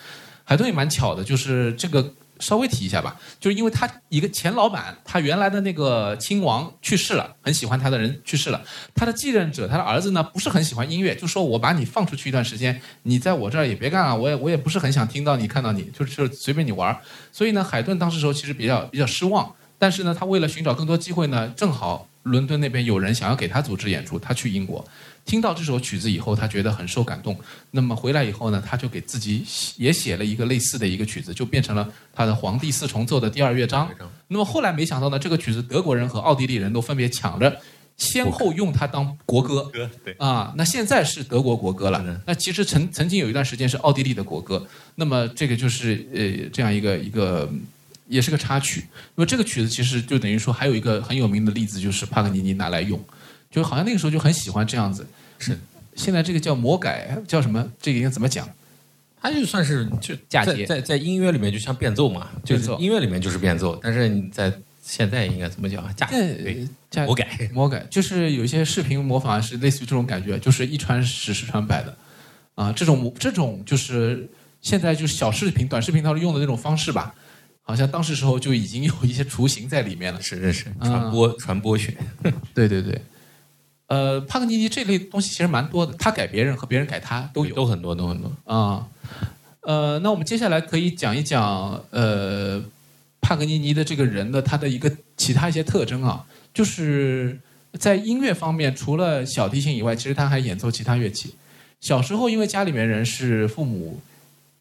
[0.44, 2.14] 海顿也蛮巧的，就是这个。
[2.40, 8.62] 稍微提一下吧，就是因为他一个前老板，他原来的那个亲王去世了，很喜欢他的人去世了，
[8.94, 16.98] 他的继任者，他的儿子呢不是很喜欢音乐，就说我把你放出去一段时间，你在我这儿也别干了，我也我也不是很想听到你看到你，就是随便你玩
[17.32, 24.86] 所以呢，海顿当时时候其实比较比较失望，但是呢，他为了寻找更多机会呢，正好伦敦那边有人想要给他组织演出，他去英国。
[25.26, 27.36] 听到这首曲子以后，他觉得很受感动。
[27.72, 29.44] 那么回来以后呢，他就给自己
[29.78, 33.90] 也写了一个类似的一个曲子，就变成了他的《皇帝四重奏》的第二乐章。
[34.28, 37.60] 那么后来没想到呢，这个曲子德国人和奥地利人都分别抢着
[37.98, 39.68] 先后用它当国歌。
[39.74, 42.22] 对啊，那现在是德国国歌了。
[42.28, 44.64] 那其实曾曾经有一段时间是奥地利的国歌。
[44.94, 47.50] 那么这个就是呃这样一个一个
[48.08, 48.86] 也是个插曲。
[49.16, 53.04] 那么这个曲子其实就等于说还有一个很有名的例子，就是帕格尼尼拿来用。
[53.52, 55.08] 就好像那个时候就很喜欢这样子，
[55.40, 55.58] 是。
[55.96, 57.72] 现在这个叫魔改，叫什么？
[57.82, 58.50] 这个应该怎么讲？
[59.22, 64.54] 它就算是就嫁接，在在音乐里面就像变奏嘛，就是音乐里面就是变奏，但是你在
[64.84, 65.82] 现在应该怎么讲？
[65.96, 66.68] 嫁对，
[67.06, 71.98] 魔改，魔改，就是有一些视频模仿是类似于这种感觉，就是一传十，十传百的，
[72.56, 74.30] 啊，这种这种就是
[74.62, 77.16] 现在就是小视频、短视频当中用的那种方式吧。
[77.68, 80.22] 好像当时时候就已经有一些雏形在里面了。
[80.22, 81.98] 是是是，传播传播学。
[82.54, 83.02] 对对对。
[83.88, 88.88] 呃，帕格尼尼这类东西其实蛮多的，他改别人和别人改他都有，都很多，都很多啊。
[89.62, 92.64] 呃，那我们接下来可以讲一讲呃，
[93.20, 97.40] 帕格尼尼的这个人的他的一个其他一些特征啊，就是
[97.80, 101.36] 在音乐方面，除了小提琴以外，其实他还演奏其他乐器。
[101.82, 104.00] 小时候因为家里面人是父母，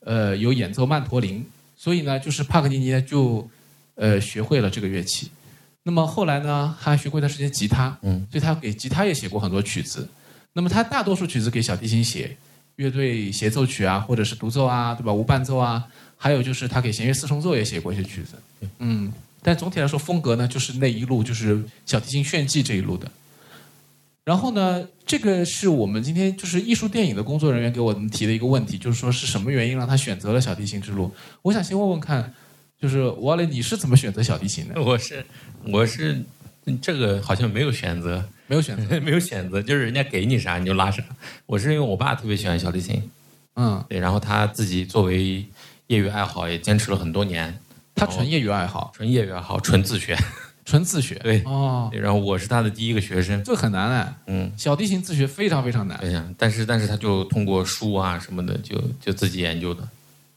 [0.01, 1.47] 呃，有演奏曼陀林，
[1.85, 3.47] 所以呢，就是帕格尼尼就
[3.95, 5.31] 呃学会了这个乐器。
[5.83, 10.09] 那么后来呢，他还学过一段时间吉他，嗯，所以他给吉他也写过很多曲子。
[10.55, 12.35] 那么他大多数曲子给小提琴写，
[12.77, 15.13] 乐队协奏曲啊，或者是独奏啊，对吧？
[15.13, 15.85] 无伴奏啊，
[16.17, 18.69] 还有就是他给弦乐四重奏也写过一些曲子。
[18.79, 19.13] 嗯，
[19.43, 23.13] 但总体来说风格呢，就是那一路就是小提琴炫技这一路的。
[24.25, 31.15] 然后呢，这个是我们今天就是艺术电影的工作人员给我们提的一个问题，就是说是什么原因让他选择了小提琴之路？
[31.43, 32.33] 我想先问问看，
[32.81, 34.81] 就是王磊，你是怎么选择小提琴的？
[34.81, 35.27] 我是
[35.67, 36.25] 我是
[36.81, 41.05] 这个好像没有选择，没有选择， 没有选择，就是人家给你啥你就拉啥。
[41.45, 43.03] 我是因为我爸特别喜欢小提琴，
[43.57, 45.45] 嗯，对，然后他自己作为
[45.89, 47.59] 业余爱好也坚持了很多年，
[47.95, 50.17] 他纯业余爱好，纯业余爱好，纯自学。
[50.65, 51.15] 纯自学。
[51.17, 59.87] 对哦，然后我是他的第一个学生，这很难哎，嗯，小提琴自学非常非常难，对呀，但是但是他就通过书啊什么的，就就自己研究的，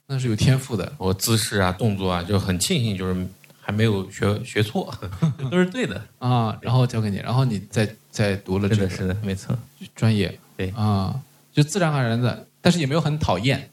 [0.08, 0.92] 那是有天赋的。
[0.98, 3.28] 我姿势啊动作啊，就很庆幸就是
[3.62, 4.94] 还没有学学错，
[5.52, 6.02] 都是对的。
[6.20, 9.58] 啊，然后交给你，然后你再再读了这个是的，是的，没错。
[9.96, 11.20] 专业，对啊，
[11.54, 13.70] 就自然而然的，但是也没有很讨厌。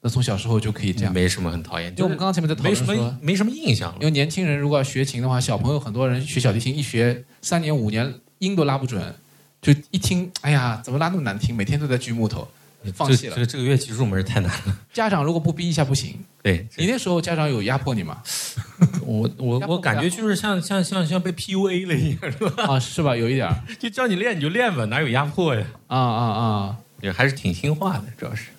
[0.00, 4.04] 那从小时候就可以这样，没什么很讨厌，就我们刚刚前面在讨没什论说么，没什么印象因。
[4.04, 9.14] 为年轻人如果要学琴的话，小朋友很多人学小提琴一学三年五年音都拉不准，
[9.60, 11.54] 就一听，哎呀，怎么拉那么难听？
[11.54, 12.46] 每天都在锯木头，
[12.94, 13.44] 放弃了这。
[13.44, 14.78] 这个这个乐器入门太难了。
[14.92, 16.14] 家长如果不逼一下不行。
[16.44, 18.22] 对，你那时候家长有压迫你吗？
[19.04, 22.64] 我我我感觉就是像像像像被 PUA 了一样，是吧？
[22.74, 23.16] 啊，是吧？
[23.16, 25.66] 有一点儿 就叫你练你就练吧，哪有压迫呀？
[25.88, 26.76] 啊啊啊！
[27.00, 28.50] 也还是挺听话的，主要是。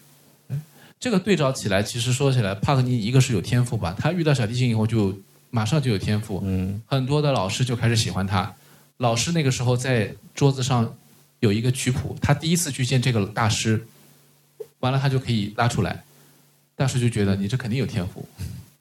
[1.00, 5.18] 这个对照起来，其实说起来，帕格尼一个是有天赋吧，他遇到小提琴以后就
[5.50, 8.54] 马上就有天赋，嗯，很多的老师就开始喜欢他。
[8.98, 10.94] 老师那个时候在桌子上
[11.40, 13.88] 有一个曲谱，他第一次去见这个大师，
[14.80, 16.04] 完了他就可以拉出来，
[16.76, 18.28] 大师就觉得你这肯定有天赋，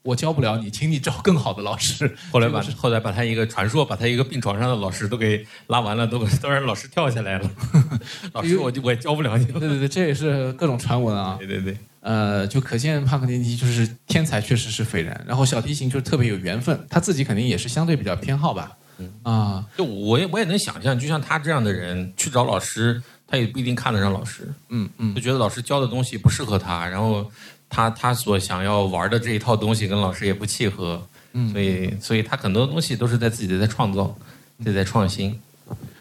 [0.09, 2.15] 我教不了你，请你找更好的老师。
[2.31, 7.49] 后来把后来把他一个传说，把他一个病床上的老师都给拉完了，都都让老师跳下来了。
[8.33, 9.59] 老师，我就我也教不了你了。
[9.59, 11.35] 对对对，这也是各种传闻啊。
[11.39, 15.23] 对对对，呃，就可见帕克尼尼就是天才，确实是斐然。
[15.27, 18.71] 然后小提琴就是特别有缘分，他自己肯定也是相对比较偏好吧。
[19.23, 27.31] 啊，就我也我也能想象，就像他这样的人去找老师，他也不一定看得上老师，嗯嗯就觉得老师教的东西不适合他，然后
[27.69, 31.51] 他他所想要玩的这一套东西跟老师也不契合，嗯。
[31.51, 34.17] 所以所以他很多东西都是在自己在创造，
[34.63, 35.39] 自己在创新。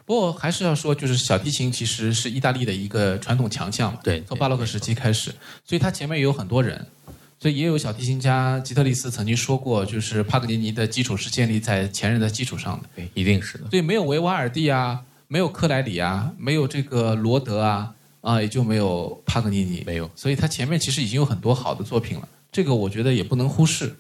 [0.07, 5.31] 不过还是要说，就是小提琴其实是意大利的一个传统强项嘛，对从巴洛克时期开始，
[5.67, 6.87] 所以他前面也有很多人，
[7.39, 13.69] 所以也有小提琴家吉特利斯曾经说过，就是帕格尼尼的基础是建立在前人的基础上的，对，一定是的。
[13.69, 23.95] 所以没有维瓦尔第啊，没有克莱里啊，没有这个罗德啊，啊，也就没有帕格尼尼，没有，所以他前面其实已经有很多好的作品了，这个我觉得也不能忽视。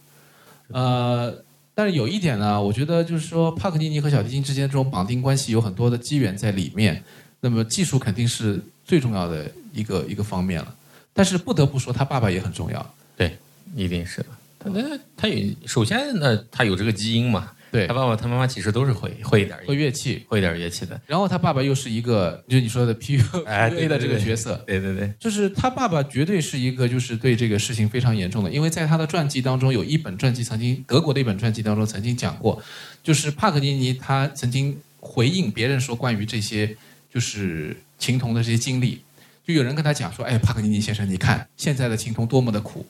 [0.68, 1.34] 呃，
[1.74, 7.02] 但是有一点呢，我觉得就是说帕格尼尼和小提琴之间这种绑定关系有很多的机缘在里面。
[7.40, 10.74] 那么技术肯定是最重要的一个一个方面了，
[11.12, 12.94] 但是不得不说他爸爸也很重要。
[13.16, 13.38] 对，
[13.76, 14.26] 一定是的。
[14.58, 17.86] 他那他也首先呢，他有这个基因嘛，对。
[17.86, 21.00] 他，爸爸他妈妈其实都是会会一点会乐器，会一点乐器的。
[21.06, 32.62] 然后他爸爸又是一个就是你说的 PU 哎 PUA 的这个角色，对对对，就是他爸爸绝对是一个就是对这个事情非常严重的，因为在他的传记当中有一本传记曾经德国的一本传记当中曾经讲过，
[33.02, 36.76] 就是帕格尼尼他曾经回应别人说关于这些
[37.12, 39.00] 就是琴童的这些经历，
[39.46, 42.86] 就有人跟他讲说，哎，帕格尼尼先生，你看现在的琴童多么的苦，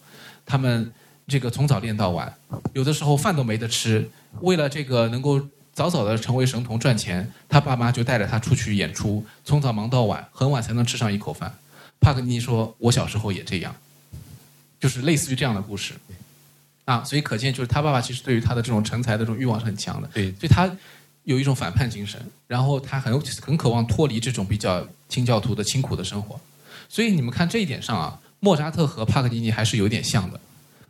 [0.47, 0.91] 他们
[1.29, 2.35] 这个从早练到晚，
[2.73, 4.09] 有的时候饭都没得吃，
[4.41, 5.39] 为了这个能够
[5.75, 11.55] 早早的成为神童赚钱，他爸妈就带着他出去演出，从早忙到晚，很晚才能吃上一口饭。
[12.01, 13.75] 帕格尼尼说：“我小时候也这样，
[14.81, 15.95] 就是类似于这样的故事
[16.87, 20.71] 啊。”所以可见，就是他爸爸其实对于他的这种成才的这种欲望是很强的，对所以他
[21.25, 26.41] 有一种反叛精神，然后他很很渴望脱离这种比较清教徒的清苦的生活。
[26.89, 30.41] 所以你们看这一点上啊，莫扎特和帕格尼尼还是有点像的。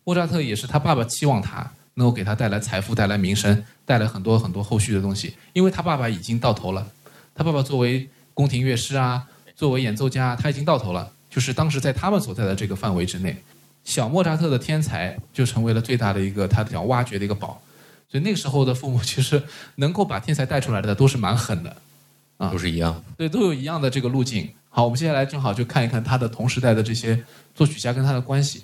[0.09, 6.91] 莫扎特也是他爸爸期望他能够给他带来财富、带来名声、带来很多很多后续的东西，因为他爸爸已经到头了。
[7.35, 13.37] 他爸爸作为宫廷乐师啊，作为演奏家，他已经到头了，就是当时在他们所在的这个范围之内，
[13.85, 17.61] 小莫扎特的天才就成为了最大的一个他想挖掘的一个宝。
[18.11, 19.43] 所以那个时候的父母 其实
[19.75, 21.77] 能够把天才带出来的都是蛮狠的，
[22.39, 23.03] 啊都是一样的。
[23.19, 24.49] 对，都有一样的这个路径。
[24.71, 27.23] 好，我们接下来正好就看一看他的同时代的这些
[27.55, 28.63] 作曲家跟他的关系。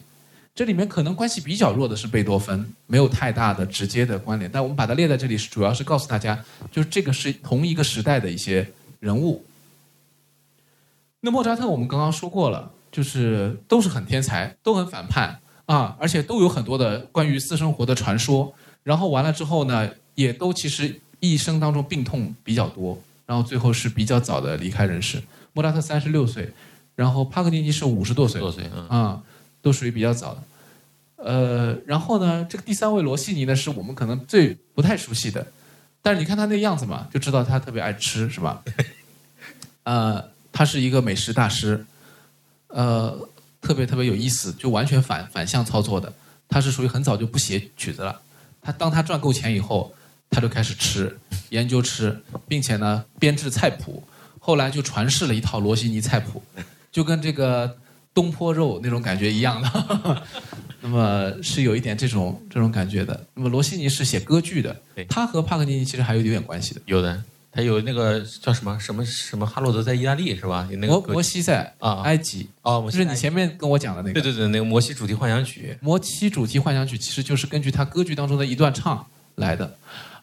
[0.55, 4.49] 这里面可能关系比较弱的是贝多芬，没有太大的直接的关联。
[4.49, 9.45] 但我们把它列在这里，是主要是告诉大家，就是这个是同一个时代的一些人物。
[11.21, 18.55] 那莫扎特我们刚刚说过了，就是都是很天才，都很反叛啊，而且都有很多的关于私生活的传说。
[18.85, 22.97] 然后完了之后呢，也都其实一生当中病痛比较多，
[23.27, 25.21] 然后最后是比较早的离开人世。
[25.53, 26.53] 莫扎特三十六岁，
[26.95, 29.23] 然后帕格尼尼是五十多岁，多岁嗯啊、
[29.65, 30.43] 都属于比较早的。
[31.17, 35.47] 呃，然后呢，这个第三位罗西尼呢，是我们可能最不太熟悉的，
[36.03, 38.63] 但是你看他那样子嘛，就知道他特别爱吃，是吧？
[39.85, 41.87] 呃，他是一个美食大师，
[42.69, 43.27] 呃，
[43.63, 46.13] 特别特别有意思，就完全反反向操作的。
[46.47, 48.21] 他是属于很早就不写曲子了，
[48.61, 49.95] 他当他赚够钱以后，
[50.29, 54.07] 他就开始吃，研究吃，并且呢编制菜谱，
[54.39, 56.43] 后来就传世了一套罗西尼菜谱，
[56.93, 57.79] 就跟这个
[58.15, 60.23] 东坡肉那种感觉一样的。
[60.81, 63.27] 那么是有一点这种这种感觉的。
[63.35, 64.77] 那么罗西尼是写歌剧的，
[65.09, 66.81] 他和帕格尼尼其实还有一点关系的。
[66.85, 68.79] 有的，他有那个叫什么？
[68.79, 69.05] 什么？
[69.05, 70.69] 什么哈罗德在意大利是吧？
[70.71, 72.03] 有那个摩摩西在啊。
[72.03, 74.21] 埃及，啊，就是你前面跟我讲的那个。
[74.21, 79.07] 对对对，那个摩西主题幻想曲，摩西主题幻想曲其实就是根据他歌剧当中的一段唱
[79.37, 79.77] 来的，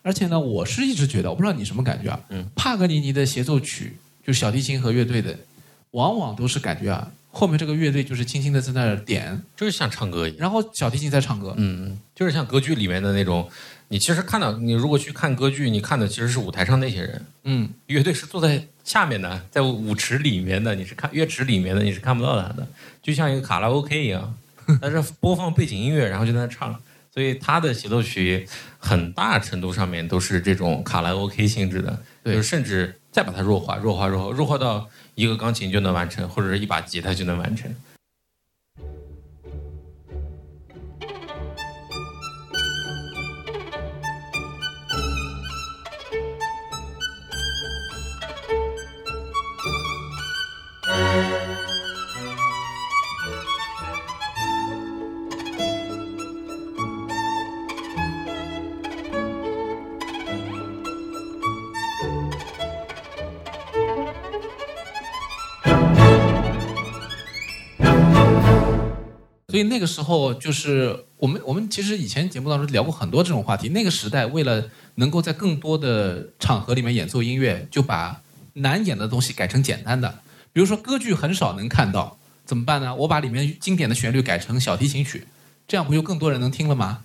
[0.04, 5.36] 而且呢，我是一直觉得，我不知道你什么感觉啊，嗯，帕格尼尼的协奏曲，就小提琴和乐队的，
[5.92, 10.40] 往往都是感觉啊，后面这个乐队就是轻轻的在那儿点，就是像唱歌一样。
[10.42, 13.50] 然后小提琴在唱歌，嗯，就是像歌剧里面的那种，
[13.88, 22.68] 你其实看到，你如果去看歌剧，你看的其实是舞台上那些人，嗯，乐队是坐在下面的，在舞池里面的，你是看乐池里面的，你是看不到他的，
[23.02, 24.36] 就像一个卡拉 OK 一样，
[24.82, 26.78] 但是播放背景音乐，然后就在那唱，
[27.14, 28.46] 所以他的协奏曲
[28.78, 32.34] 很大程度上面都是这种卡拉 OK 性质的，对。
[32.34, 34.90] 就是甚至再把它弱化、弱化、弱化、弱化到
[35.22, 37.72] 一个钢琴就能完成，或者是一把吉他就能完成。
[69.52, 73.68] 所以那个时候就是我们我们其实以前节目当中聊过很多这种话题。
[73.68, 74.64] 那个时代为了
[74.96, 78.22] 能够在更多的场合里面演奏音乐，就把
[78.54, 80.20] 难演的东西改成简单的。
[80.54, 82.96] 比如说歌剧很少能看到，怎么办呢？
[82.96, 85.28] 我把里面经典的旋律改成小提琴曲，
[85.68, 87.04] 这样不就更多人能听了吗？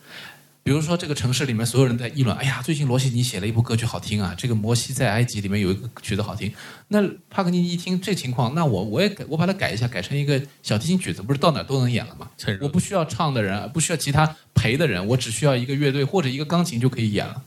[0.67, 6.53] 比如说这个城市里面所有人在议论，哎呀，最近罗西尼写了一部歌曲好听啊，这个《摩西在埃及》里面有一个曲子好听。
[6.89, 7.01] 那
[7.31, 12.29] 帕格尼尼一听这情况，那我我也改，我把它改一下，改成一个小提琴曲子，不是到哪儿都能演了吗？
[12.61, 17.41] 我不需要唱的人，不需要其他陪的人，我只需要一个乐队或者一个钢琴就可以演了。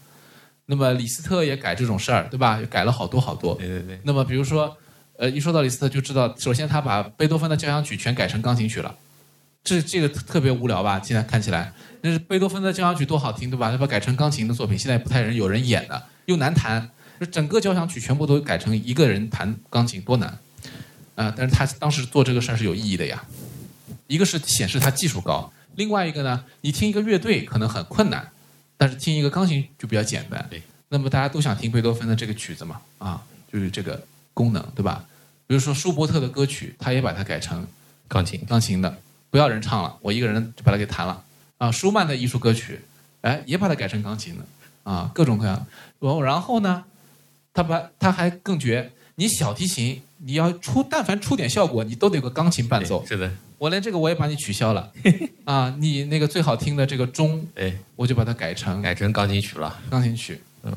[0.67, 2.61] 那么李斯特也改这种事儿，对吧？
[2.69, 3.53] 改了好多好多。
[3.55, 4.77] 对对对，那么比如说，
[5.17, 8.95] 呃，一说到李斯特就知道，首先他把贝多芬的交响曲全改成钢琴曲了，
[9.61, 11.01] 这这个特别无聊吧？
[11.03, 13.71] 现在看起来，那是贝多芬的交响曲多好听，对吧？
[13.71, 16.89] 他把它改成钢琴的作品，现在不太人有人演的，又难弹，
[17.19, 20.37] 就整个交响曲全部都改成一个人弹钢琴，多难
[21.15, 23.21] 啊、但是他当时做这个事儿是有意义的呀，
[24.07, 28.29] 一个是显示他技术高，另外一个呢，你听一个乐队可能很困难，
[28.77, 30.45] 但是听一个钢琴就比较简单。
[30.49, 33.21] 对，那么大家都想听贝多芬的这个曲子嘛，啊，
[33.51, 34.01] 就是这个
[34.33, 35.03] 功能，对吧？
[35.45, 37.67] 比如说舒伯特的歌曲，他也把它改成
[38.07, 38.97] 钢琴钢琴的，
[39.29, 41.21] 不要人唱了，我一个人就把它给弹了。
[41.59, 42.81] 啊，舒曼的艺术歌曲，
[43.21, 44.45] 哎，也把它改成钢琴了，
[44.83, 45.67] 啊，各种各样。
[45.99, 46.83] 然后然后呢，
[47.53, 53.05] 他把他还更绝，你小提琴你要出，但凡出点效果，你都得有个钢琴伴奏。
[53.05, 54.91] 是的，我连这个我也把你取消了，
[55.45, 59.79] 啊，你那个最好听的这个钟，哎，我就把它改成改成钢琴曲了。
[59.89, 60.41] 钢琴曲。
[60.63, 60.73] 嗯，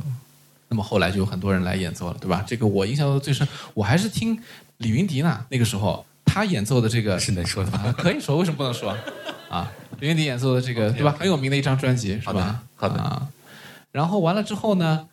[0.69, 2.45] 那么后来就有很多人来演奏了，对吧？
[2.47, 4.37] 这个我印象最深，我还是听
[4.79, 7.85] 李云迪呢，那个时候他演奏的这个是能说的吗？
[7.87, 8.97] 啊，可以说，为什么不能说？
[9.51, 9.71] 啊，
[10.03, 11.15] 李云迪演奏的这个，对吧？
[11.17, 12.33] 很有名的一张专辑，是吧？
[12.33, 13.29] 好的好的啊。
[13.93, 15.07] 然后完了之后呢，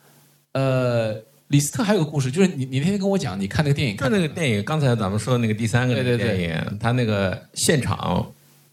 [0.54, 1.14] 呃，
[1.50, 8.26] 李斯特还有个故事，就是你你那天跟我讲，你看那个电影，看那个电影，刚才咱们说的那个第三个那个电影，他那个现场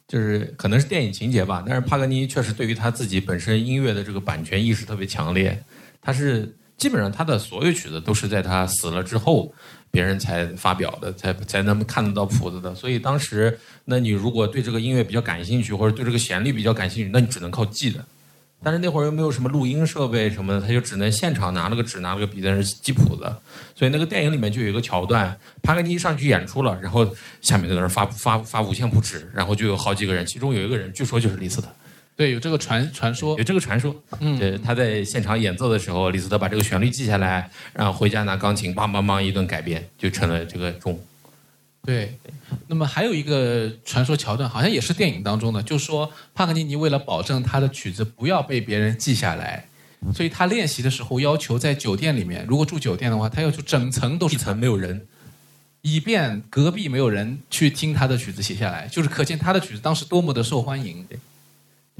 [0.08, 5.62] 就是可能是电影情节吧，但是帕格尼确实对于他自己本身音乐的这个版权意识特别强烈，
[6.00, 9.52] 他是基本上他的所有曲子都是在他死了之后。
[9.88, 18.04] 别人才发表的，才才能看得到谱子的，所以当时，那你如果对这个音乐比较感兴趣，或者对这个旋律比较感兴趣，那你只能靠记的。
[18.62, 23.22] 但是那会儿又没有什么录音设备什么的，他就只能现场拿了个纸，拿了个笔在那记谱子。
[23.74, 27.08] 所以那个电影里面就有一个桥段，帕格尼上去演出了，然后
[27.40, 31.68] 下面在那儿发发发五线谱纸，然后就有好几个人，其中有一个人据说就是李斯特，
[32.16, 33.94] 对有这个传传说有，这个传说。
[34.20, 40.98] 嗯，对，他在现场演奏的时候，李斯特把这个旋律记下来，然后回家拿钢琴梆梆梆一顿改编，就成了这个钟。
[41.84, 42.16] 对。
[42.68, 49.66] 那么还有一个传说桥段，好像也是电影当中的，就说帕格尼尼为了保证他的曲子不要被别人记下来，
[50.14, 55.06] 所以他练习的时候要求在酒店里面，如果住酒店的话，他要求整层都是一层没有人，
[55.82, 61.04] 以便隔壁没有人去听他的曲子写下来，就是可见他的曲子当时多么的受欢迎。
[61.10, 61.18] 嗯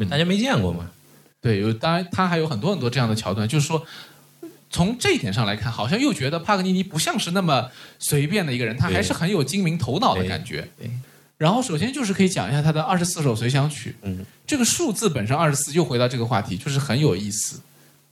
[0.05, 0.91] 大家没见过嘛？
[1.41, 3.87] 对，有当然他还有很多很多这样的桥段，就是说。
[4.69, 7.71] 从这一点上来看，好像又觉得帕格尼尼不像是那么
[8.01, 10.69] 随便的一个人，他还是很有精明头脑的感觉。
[10.77, 10.91] 对，
[11.39, 13.95] 然后首先就是可以讲一下他的二十四首随想曲。
[14.03, 17.61] 嗯，这个数字本身二十四，又回到这个话题，就是很有意思，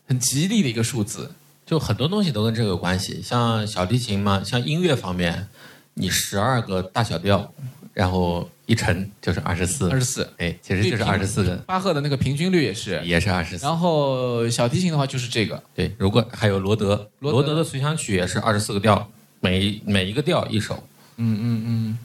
[0.06, 1.32] 很吉利的一个数字。
[1.66, 5.48] 就很多东西都跟这个有关系，像小提琴嘛，像音乐方面，
[5.94, 7.52] 你十二个大小调，
[7.92, 13.64] 然后一乘就是二十四，二十四，哎，其实就是二十四个，巴赫的那个平均律也是，也是二十四。
[13.66, 19.10] 然后小提琴的话就是这个，对，如果还有罗德，罗德的随想曲也是二十四个调，
[19.40, 20.82] 每每一个调一首。
[21.16, 21.98] 嗯嗯嗯。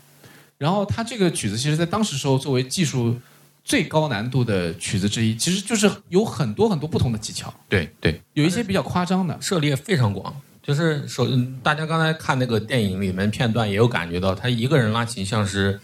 [0.58, 3.18] 然后他这个曲子，其实在当时时候作为技术
[3.64, 9.38] 最高难度的曲子之一，其实就是有很多很多不同的技巧，对对，有一些比较夸张的。
[9.40, 10.36] 涉猎非常广。
[10.62, 15.80] 就是首，嗯大家刚才看那个电影里面片段也有感觉到，他一个人拉琴像是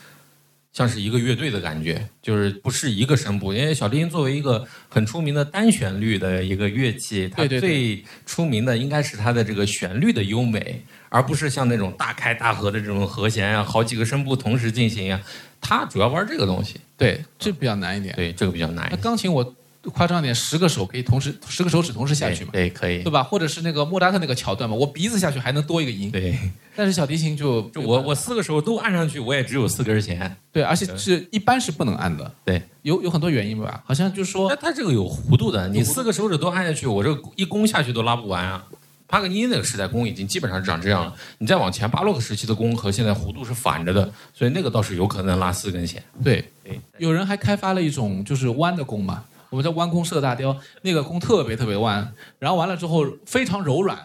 [0.75, 3.53] 像是一个乐队的感觉，就是不是一个声部。
[3.53, 15.21] 因为小提琴作为一个很出名的单旋律的一个乐器，它最出名的应该是它的这个旋律的优美，而不是像那种大开大合的这种和弦啊，好几个声部同时进行啊。
[15.61, 18.13] 它主要玩这个东西，对，这比较难一点。
[18.17, 18.97] 对这个比较难那。
[18.97, 19.55] 钢琴我
[19.91, 23.11] 夸张点，十个手可以同时，十个手指同时下去嘛，对，对可以对。
[23.11, 23.23] 吧？
[23.23, 26.11] 或者是那个莫扎特那个桥段嘛，我鼻子下去还能多一个音。
[26.11, 26.37] 对，
[26.75, 30.35] 但是小提琴就就我我四个手都按上去，我也只有四根弦。
[30.51, 32.31] 对，而且是一般是不能按的。
[32.43, 38.65] 对，有有很多原因吧，好像就是说那它这个有弧度的，你四个手指都按下去，我这个一弓下去都拉不完啊。
[39.07, 46.03] 帕格尼尼那个时代弓已经基本上是长这样了，你再往前巴洛克时期的弓和现在弧度是反着的，所以那个倒是有可能拉四根弦。
[46.23, 49.23] 对对，有人还开发了一种就是弯的弓嘛，
[49.55, 53.97] 我们叫弯弓射大雕，那个弓特别特别弯，然后完了之后非常柔软，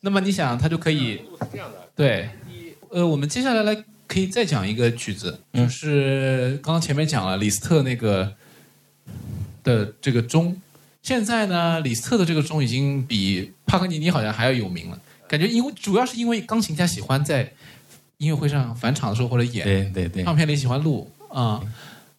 [0.00, 1.20] 那么你想它就可以
[1.94, 2.30] 对，
[2.88, 5.66] 呃，我们接下来来可以再讲一个曲子，嗯。
[5.66, 8.32] 就是刚刚前面讲了李斯特那个
[9.62, 10.56] 的这个钟，
[11.02, 17.52] 现在呢，李斯特的这个钟已经比帕格尼尼好像还要有名了，感觉因为主要是因为钢琴家喜欢在
[18.16, 21.60] 音乐会上返场的时候或者演，对对对，唱片里喜欢录啊，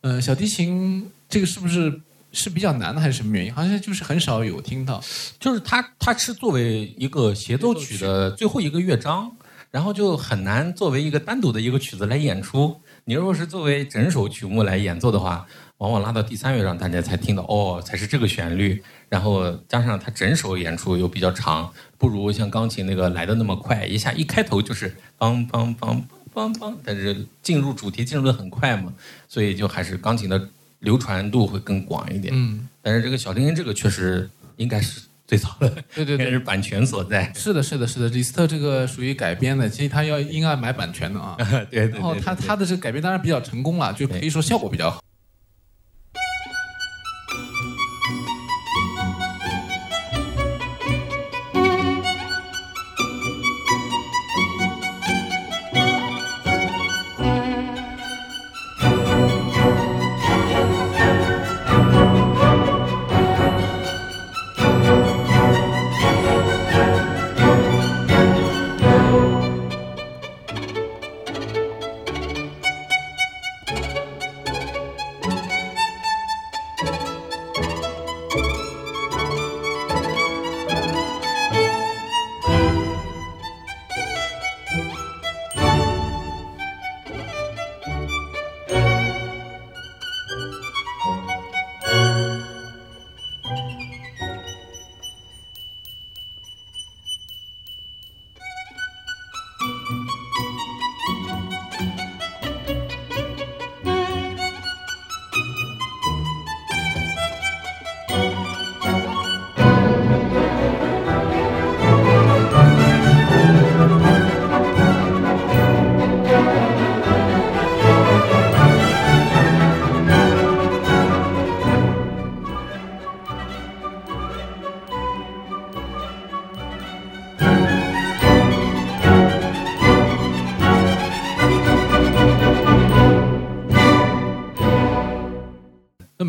[0.02, 2.00] 呃，小提琴这个是不是
[2.32, 3.54] 是比较难的，还是什么原因？
[3.54, 5.04] 好像就是很少有听到。
[5.40, 9.32] 就是它它是作为一个协奏曲的最后一个乐章，
[9.72, 12.80] 然后就很难作为一个单独的一个曲子来演出。
[13.06, 15.46] 你如果是作为整首曲目来演奏的话，
[15.78, 18.84] 往往拉到第三乐章，大家才听到哦，才是这个旋律。
[19.08, 26.00] 然后加上它整首演出又比较长，不如像钢琴那个来的那么快，一下一开头就是梆梆梆
[26.32, 28.94] 梆梆，但是进入主题进入的很快嘛，
[29.28, 30.48] 所以就还是钢琴的
[30.80, 32.34] 流传度会更广一点。
[32.36, 37.32] 嗯，但是这个小丁丁这个确实应该是最早的，对对对应该是，版权所在。
[37.36, 41.36] 是的，是的，是的，李斯特这个属于改编的，其实他要应该买版权的啊。
[41.70, 45.04] 对对对然后他他的这个改编当然比较成功了，就可以说效果比较好。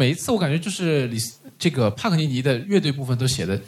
[0.00, 1.18] 每一次我感觉就是李
[1.58, 3.60] 这个帕克尼尼的乐队部分都写的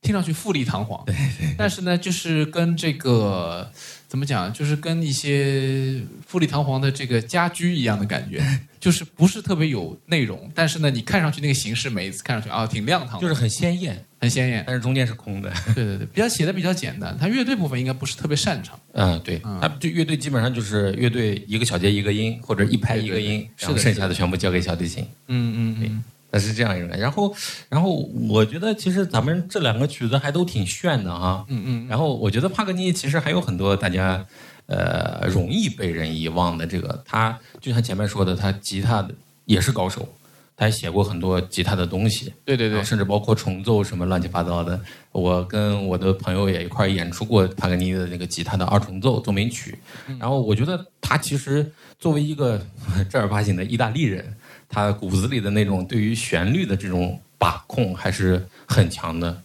[0.00, 3.68] 听上去富丽堂皇，对对，但是呢，就是跟这个
[4.06, 8.40] 怎么讲，就是跟一些富丽堂皇的这个家居一样的感觉，
[8.78, 15.52] 就是不是特别有内容，但是呢，你看上去那个形式，每一次看上去啊，挺亮堂，就是很鲜艳，很鲜艳，但是中间是空的。
[15.74, 18.78] 对对对，比较写的比较简单，他乐队部分应该不是特别擅长。
[18.92, 25.04] 嗯，对，他就乐队基本上就是乐队一个小节一个音，或者一拍一个音，然后剩下的全部交给小提琴。
[25.26, 26.04] 嗯嗯嗯。
[26.30, 27.34] 那是这样一种，然后，
[27.70, 27.90] 然后
[28.28, 34.22] 我觉得其实咱们这两个曲子还都挺炫的哈，嗯嗯，然后我觉得帕格尼其实还有很多大家，
[34.66, 39.14] 呃，容易被人遗忘的这个，他就像前面说的，他吉他的
[39.46, 40.06] 也是高手，
[40.54, 44.78] 他还写过很多吉他的东西，对对对，甚至包括重奏什么乱七八糟的，
[45.12, 49.78] 我跟我的朋友也一块演出过帕格尼的那个吉他的二重奏奏鸣曲，
[50.18, 52.60] 然后我觉得他其实作为一个
[53.08, 54.36] 正儿八经的意大利人。
[54.68, 59.42] 他骨子里的那种对于旋律的这种把控还是很强的。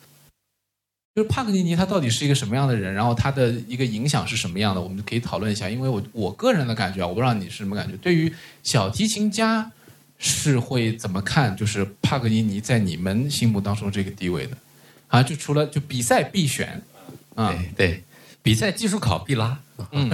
[1.15, 5.69] 就是帕格尼尼他到底是一个什么样的人，然后他的一个影响是什么样的，我们可以讨论一下。
[5.69, 7.95] 因为我我个人的感觉啊，我不知道你是什么感觉。
[7.97, 9.71] 对于小提琴家
[10.17, 11.55] 是会怎么看？
[11.55, 14.57] 就是帕格尼尼在你们心目当中这个地位的
[15.07, 15.21] 啊？
[15.21, 16.81] 就除了就比赛必选
[17.35, 18.03] 啊，对。
[18.43, 19.57] 比赛技术考必拉，
[19.91, 20.11] 嗯，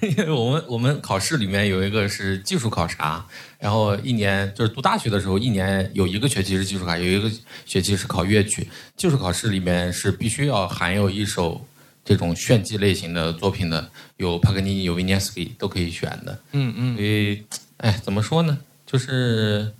[0.00, 3.26] 因 为我们我们考试里面有一个是技术考察，
[3.58, 7.28] 然后一年就是读大学的时候，一年有一个学期是技术考，有一个
[7.66, 8.68] 学期是考乐曲。
[8.96, 11.66] 技术考试里面是必须要含有一首
[12.04, 16.38] 这种炫技类型的作品的，有帕格尼尼、有维涅斯基都可以选的。
[16.52, 16.96] 嗯嗯。
[16.96, 17.42] 所以，
[17.78, 18.56] 哎，怎么说呢？
[18.86, 19.72] 就是，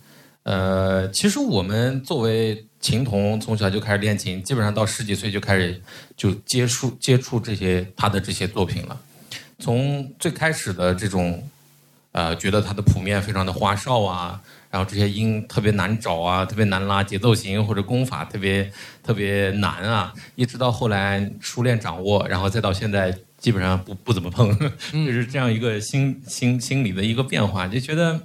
[0.43, 2.67] 呃，其实我们作为。
[2.85, 5.80] 琴童从小就开始练琴，基本上到十几岁就开始
[6.18, 9.01] 就接触接触这些他的这些作品了。
[9.59, 11.49] 从最开始的这种，
[12.12, 14.39] 呃，觉得他的谱面非常的花哨啊，
[14.70, 18.70] 然后这些音特别难找啊，特别难拉，节奏型或者功法特别
[19.03, 24.55] 特别难啊，一直到后来熟练掌握，然后再到现在基本上不不怎么碰，
[24.93, 28.20] 就是这样一个心心心理的一个变化，就觉得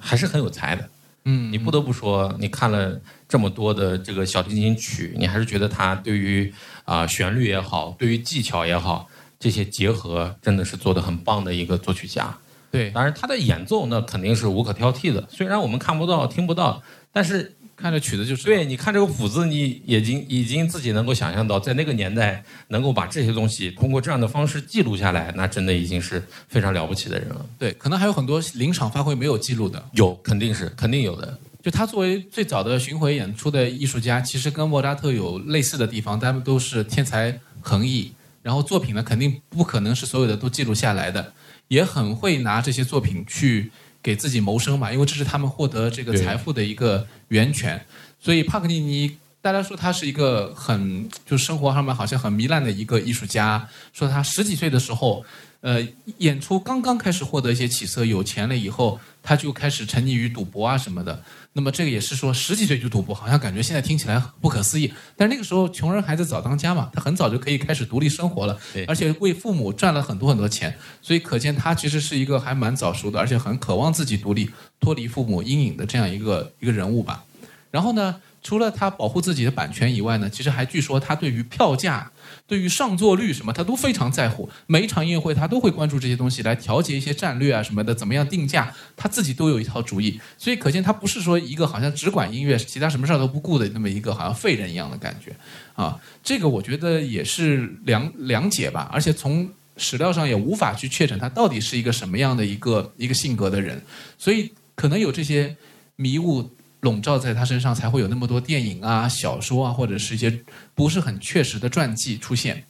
[0.00, 0.88] 还是很有才的。
[1.24, 6.52] 嗯，你不得不说，你看了这么多的这个小提琴曲，你还是觉得他对于
[6.84, 9.06] 啊旋律也好，对于技巧也好，
[9.38, 12.38] 这些结合真的是做的很棒的一个作曲家。
[12.70, 17.54] 对，当然他的演奏那肯定是无可挑剔的，虽然我们看不到、听不到，但是。
[17.80, 27.46] 看着曲子就是，对，你看这个谱子，你已经已经自己能够想象到，在那个年代能够把这些东西通过这样的方式记录下来，那真的已经是非常了不起的人了。
[27.56, 31.38] 对，可能还有很多临场发挥没有记录的，有，肯定是，肯定有的。
[31.62, 38.12] 就他作为最早的巡回演出的艺术家，其实跟莫扎特有类似的地方，他们都是天才横溢，
[38.42, 41.32] 然后作品呢，肯定不可能是所有的都记录下来的，
[41.68, 43.70] 也很会拿这些作品去。
[44.02, 47.84] 给自己谋生嘛，因为这是他们获得这个财富的一个源泉。
[48.20, 53.68] 所以帕格尼尼，大家说他是一个很就生活上面好像很糜烂的一个艺术家。
[53.92, 55.24] 说他十几岁的时候，
[55.60, 55.86] 呃，
[56.18, 61.22] 演出刚刚开始获得一些起色，有钱了以后，他就开始沉溺于赌博啊什么的。
[61.52, 64.90] 那么这个也是说十几岁就赌博，好像感觉现在听起来不可思议。
[65.18, 74.50] 但是那个时候穷人孩子早当家嘛，他很早就可以开始独立生活了，而且为父母赚了很多很多钱，所以可见他其实是一个还蛮早熟的，而且很渴望自己独立、
[74.80, 77.22] 脱离父母阴影的这样一个一个人物吧。
[77.70, 78.16] 然后呢？
[78.42, 82.10] 除了他保护自己的版权以外呢，其实还据说他对于票价、
[82.46, 84.48] 对于上座率什么，他都非常在乎。
[84.66, 90.20] 每一场音乐会，他都会关注这些东西，来调节一些战略啊什么的，怎么样定价，他自己都有一套主意。
[90.38, 95.34] 所以可见他不是说一个好像只管音乐，其他什么事儿都不顾的那么一个好像废人一样的感觉
[95.74, 95.98] 啊。
[96.22, 98.88] 这个我觉得也是两两解吧。
[98.92, 103.82] 而且从史料上也无法去确诊他到底是一个什么样的一个一个性格的人，
[104.16, 105.56] 所以可能有这些
[105.96, 106.48] 迷雾。
[106.80, 110.40] 笼罩在他身上，才会有那么多电影啊、小说啊，或者是一些
[110.74, 112.64] 不是很确实的传记出现。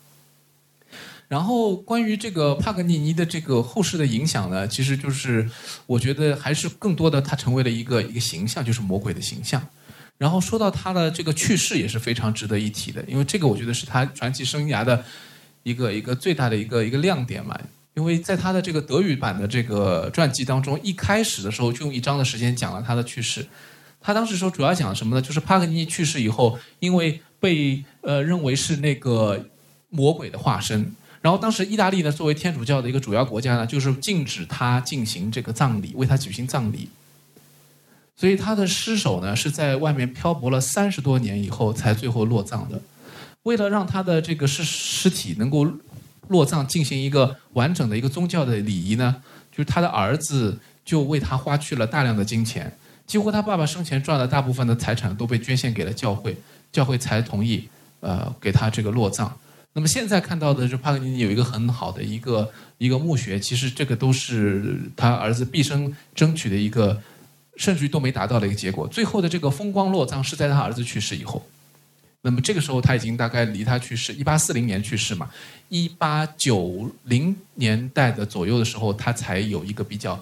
[1.28, 5.46] 然后，关于这个帕格尼尼的这个后世的影响呢，其实就是
[5.84, 9.62] 我觉得还是更多的，他成为了一个一个形象，就是魔鬼的形象。
[10.16, 15.04] 然后说到他的这个去世也是非常值得一提的，因为这个我觉得是他传奇生涯的
[15.64, 17.60] 一个一个最大的一个一个亮点嘛。
[17.92, 23.46] 因为在他的这个德语版的这个传记当中，一开始的时候就用一章的时间讲了他的去世。
[24.00, 25.22] 他当时说主要讲什么呢？
[25.22, 29.46] 就是帕格尼尼去世以后，因为被呃认为是那个
[29.90, 36.88] 魔鬼的化身，然后当时意大利呢作为天主教的一个主要国家呢，就是禁止他进行这个葬礼，为他举行葬礼。
[38.16, 42.80] 所以他的尸首呢是在外面漂泊了三十多年以后才最后落葬的。
[43.44, 45.64] 为了让他的这个尸尸体能够
[46.26, 49.22] 落葬，进行一个完整的一个宗教的礼仪呢，
[49.52, 52.76] 就是他的儿子就为他花去了大量的金钱。
[53.08, 56.36] 几乎他爸爸生前赚的大部分的财产都被捐献给了教会，
[56.70, 57.66] 教会才同意
[58.00, 59.36] 呃给他这个落葬。
[59.72, 67.00] 那么现在看到的，是帕格尼尼有一个很好的一个一个墓穴，其实这个都是他儿子毕生争取的一个，
[67.56, 68.86] 甚至于都没达到的一个结果。
[68.86, 71.44] 最后的这个风光落葬是在他儿子去世以后。
[72.22, 75.30] 那么这个时候他已经大概离他去世，一八四零年去世嘛，
[75.68, 80.18] 一八九零年代的左右的时候，他才有一个比较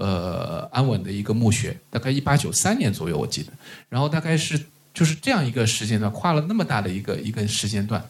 [0.00, 3.52] 呃安稳的一个墓穴，大概一八九三年左右我记得。
[3.88, 4.58] 然后大概是
[4.92, 8.02] 就是这样一个时间段，跨了那么大的一个一个时间段。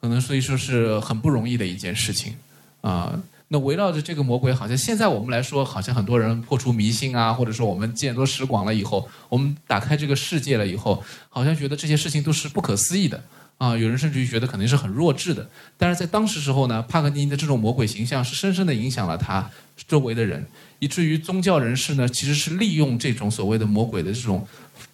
[0.00, 2.34] 可能所以说是很不容易的一件事情，
[2.80, 3.16] 啊，
[3.46, 13.22] 那围绕着这个魔鬼，好像现在我们来说，好像很多人破除迷信啊，或者说我们见多识广了以后，我们打开这个世界了以后，好像觉得这些事情都是不可思议的
[13.58, 15.48] 啊，有人甚至于觉得肯定是很弱智的。
[15.78, 19.48] 但是在当时时候呢，帕格尼尼的这种魔鬼形象是深深的影响了他
[19.86, 20.44] 周围的人，
[20.82, 24.44] 以至于宗教人士呢，其实是利用这种所谓的魔鬼的这种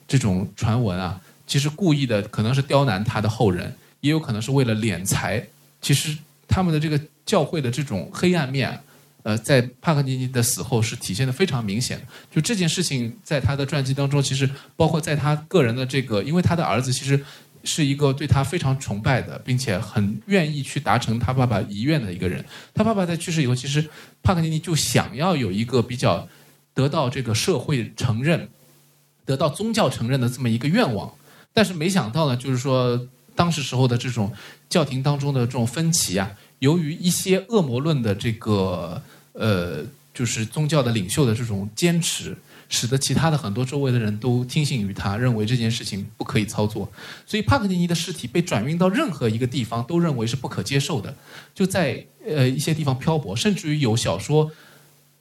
[0.07, 3.75] 这种传闻啊，其实故意的可能是刁难他的后人。
[4.01, 5.43] 也有可能是为了敛财，
[5.81, 6.15] 其实
[6.47, 8.79] 他们的这个教会的这种黑暗面，
[9.23, 11.99] 呃，在帕克尼尼的死后是体现的非常明显。
[12.31, 17.19] 就这件事情，在他的传记当中，其实包括在他个人的这个，因为他的儿子其实
[17.65, 22.45] 是一个对他非常崇拜的，并且很愿意去达成他爸爸遗愿的一个人。
[22.75, 23.89] 他爸爸在去世以后，其实
[24.23, 26.29] 帕克尼尼就想要有一个比较
[26.75, 28.49] 得到这个社会承认、
[29.25, 31.13] 得到宗教承认的这么一个愿望，
[31.53, 33.09] 但是没想到呢，就是说。
[33.39, 34.33] 当时时候的这种
[34.69, 36.29] 教廷当中的这种分歧啊，
[36.59, 39.01] 由于一些恶魔论的这个
[39.33, 42.37] 呃，就是宗教的领袖的这种坚持，
[42.69, 46.91] 使得其他的很多周围的人都听信于他，认为这件事情不可以操作。
[47.27, 51.15] 所以帕克尼尼的尸体被转运到任何一个地方，都认为是不可接受的，
[51.55, 54.51] 就在呃一些地方漂泊，甚至于有小说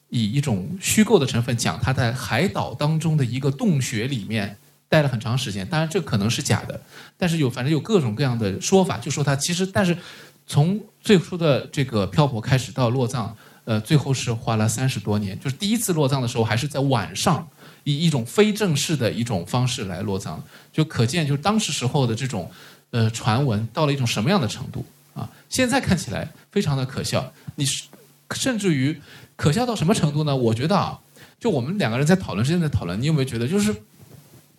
[0.09, 4.57] 以一种虚构的成分讲他在海岛当中的一个洞穴里面。
[4.89, 6.79] 待了很长时间，当然这可能是假的，
[7.17, 9.97] 但是有反正有各种各样的说法，就说他其实，但是
[10.45, 13.35] 从最初的这个漂泊开始到落葬，
[13.67, 15.37] 呃，最后是花了三十多年。
[15.41, 17.45] 就是第一次落葬的时候还是在晚上，
[17.83, 20.41] 以一种非正式的一种方式来落葬，
[20.71, 22.49] 就可见就是当时时候的这种
[22.91, 25.29] 呃传闻到了一种什么样的程度啊？
[25.49, 27.83] 现在看起来非常的可笑，你是
[28.31, 29.01] 甚至于
[29.35, 30.33] 可笑到什么程度呢？
[30.33, 30.97] 我觉得啊，
[31.37, 33.75] 就我们两个人在讨论之间在讨论，你有没有觉得就是？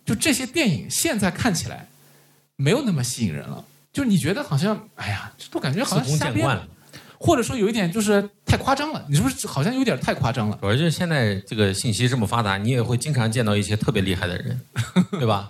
[0.05, 1.87] 就这些电影现在看起来
[2.55, 6.47] 没有那么吸引人了，就你觉得好像，哎呀，这都感觉好像瞎编，
[7.19, 10.57] 或者说有一点就是太夸张了，你是不是好像有点太夸张了？
[10.61, 14.59] 主要就是现在这个信息这么发达，你也会经常见到一些特别厉害的人，
[15.11, 15.49] 对吧？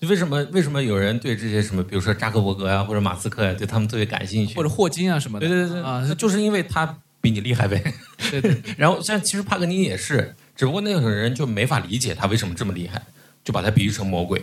[0.00, 5.46] 你为什么为什么有人对这些什么，比如说扎克伯格呀，或者马斯克呀，对他们特别感兴趣，或者霍金啊什么的？
[5.46, 7.82] 对对对啊，就是因为他比你厉害呗。
[8.30, 8.56] 对对。
[8.78, 13.02] 然后像其实帕格尼也是，只不过那种人就没法理解他为什么这么厉害。
[13.44, 14.42] 就把他比喻成魔鬼，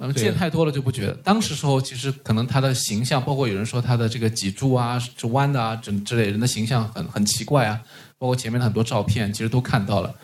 [0.00, 1.12] 嗯，见太多了就不觉得。
[1.22, 7.80] 当时时候其实可能他的形象，包括有人说他的这个脊柱啊是弯的啊，这之类人的形象很很奇怪啊。
[8.18, 10.14] 包括前面的很多照片，其实都看到了，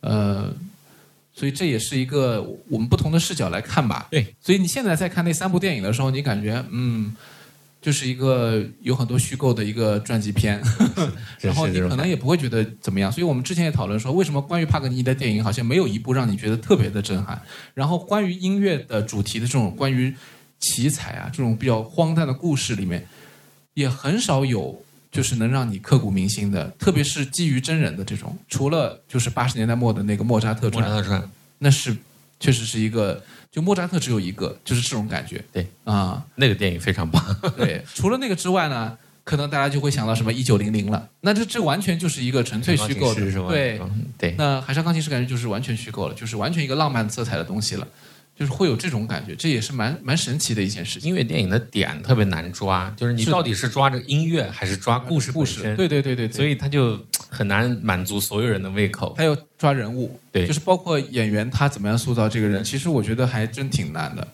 [0.00, 0.52] 呃，
[1.34, 4.06] 所以这也是一个我们不同的视角来看吧。
[4.10, 7.14] 对，所以你现在在看那三部电影的时候，你感觉嗯。
[7.84, 10.58] 就是一个有很多虚构的一个传记片
[11.38, 13.12] 然后你可能也不会觉得怎么样。
[13.12, 17.38] 所以我们之前也讨论说，为什么关于帕格尼尼的电影好像没有一部让你觉得特别的震撼？
[17.74, 20.14] 然后关于音乐的主题的这种关于
[20.60, 23.06] 奇才啊，这种比较荒诞的故事里面，
[23.74, 24.82] 也很少有
[25.12, 28.34] 就是能让你刻骨铭心的，特别是基于真人的这种。
[28.48, 31.28] 除了就是八十年代末的那个莫扎特传，
[31.58, 31.94] 那是
[32.44, 33.22] 确实是一个。
[33.54, 35.40] 就莫扎特只有一个，就是这种感觉。
[35.52, 37.24] 对啊，那个电影非常棒。
[37.56, 41.08] 对，除了那个之外呢，可能大家就会想到什么一九零零了。
[41.20, 43.80] 那这这完全就是一个纯粹虚构的，对
[44.18, 44.34] 对。
[44.36, 47.86] 那海上钢琴师感觉就是完全虚构了，就是完全一个浪漫色彩的东西了。
[48.36, 51.08] 就是会有这种感觉，这也是蛮蛮神奇的一件事情。
[51.08, 55.62] 音乐电影的点特别难抓，就是你到底是抓这个音乐，还是抓故事故事？
[55.76, 56.98] 对对对对，所以他就
[57.34, 59.12] 很难满足所有人的胃口。
[59.18, 64.28] 还有抓人物，对，就是包括演员他怎么样塑造这个人，其实我觉得还真挺难的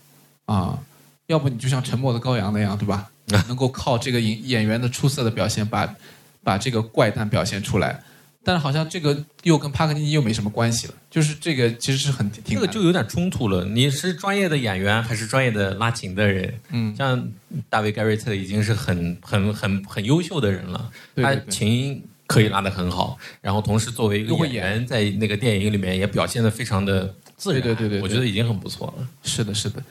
[0.44, 0.78] 啊。
[1.26, 3.10] 要不你就像《沉默的羔羊》那样，对吧？
[3.48, 5.94] 能够靠这个演演员的出色的表现，把
[6.42, 8.02] 把这个怪诞表现出来。
[8.42, 13.66] 但是好像这个又跟帕克尼尼又没什么关系了，就是这个其实是很挺这个就有点冲突了。
[13.66, 16.52] 你是专业的演员还是专业的拉琴的人？
[16.70, 17.30] 嗯，像
[17.68, 27.60] 大卫盖瑞特已经是很很很很优秀的人了，他琴可以拉得很好，然后同时作为一个演员，在那个电影里面也表现得非常的自然。
[27.60, 29.08] 对对对，我觉得已经很不错了。
[29.24, 29.82] 是的，是的。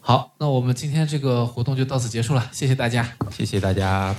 [0.00, 4.16] 好，那我们今天这个活动就到此结束了，谢谢大家，谢谢大家。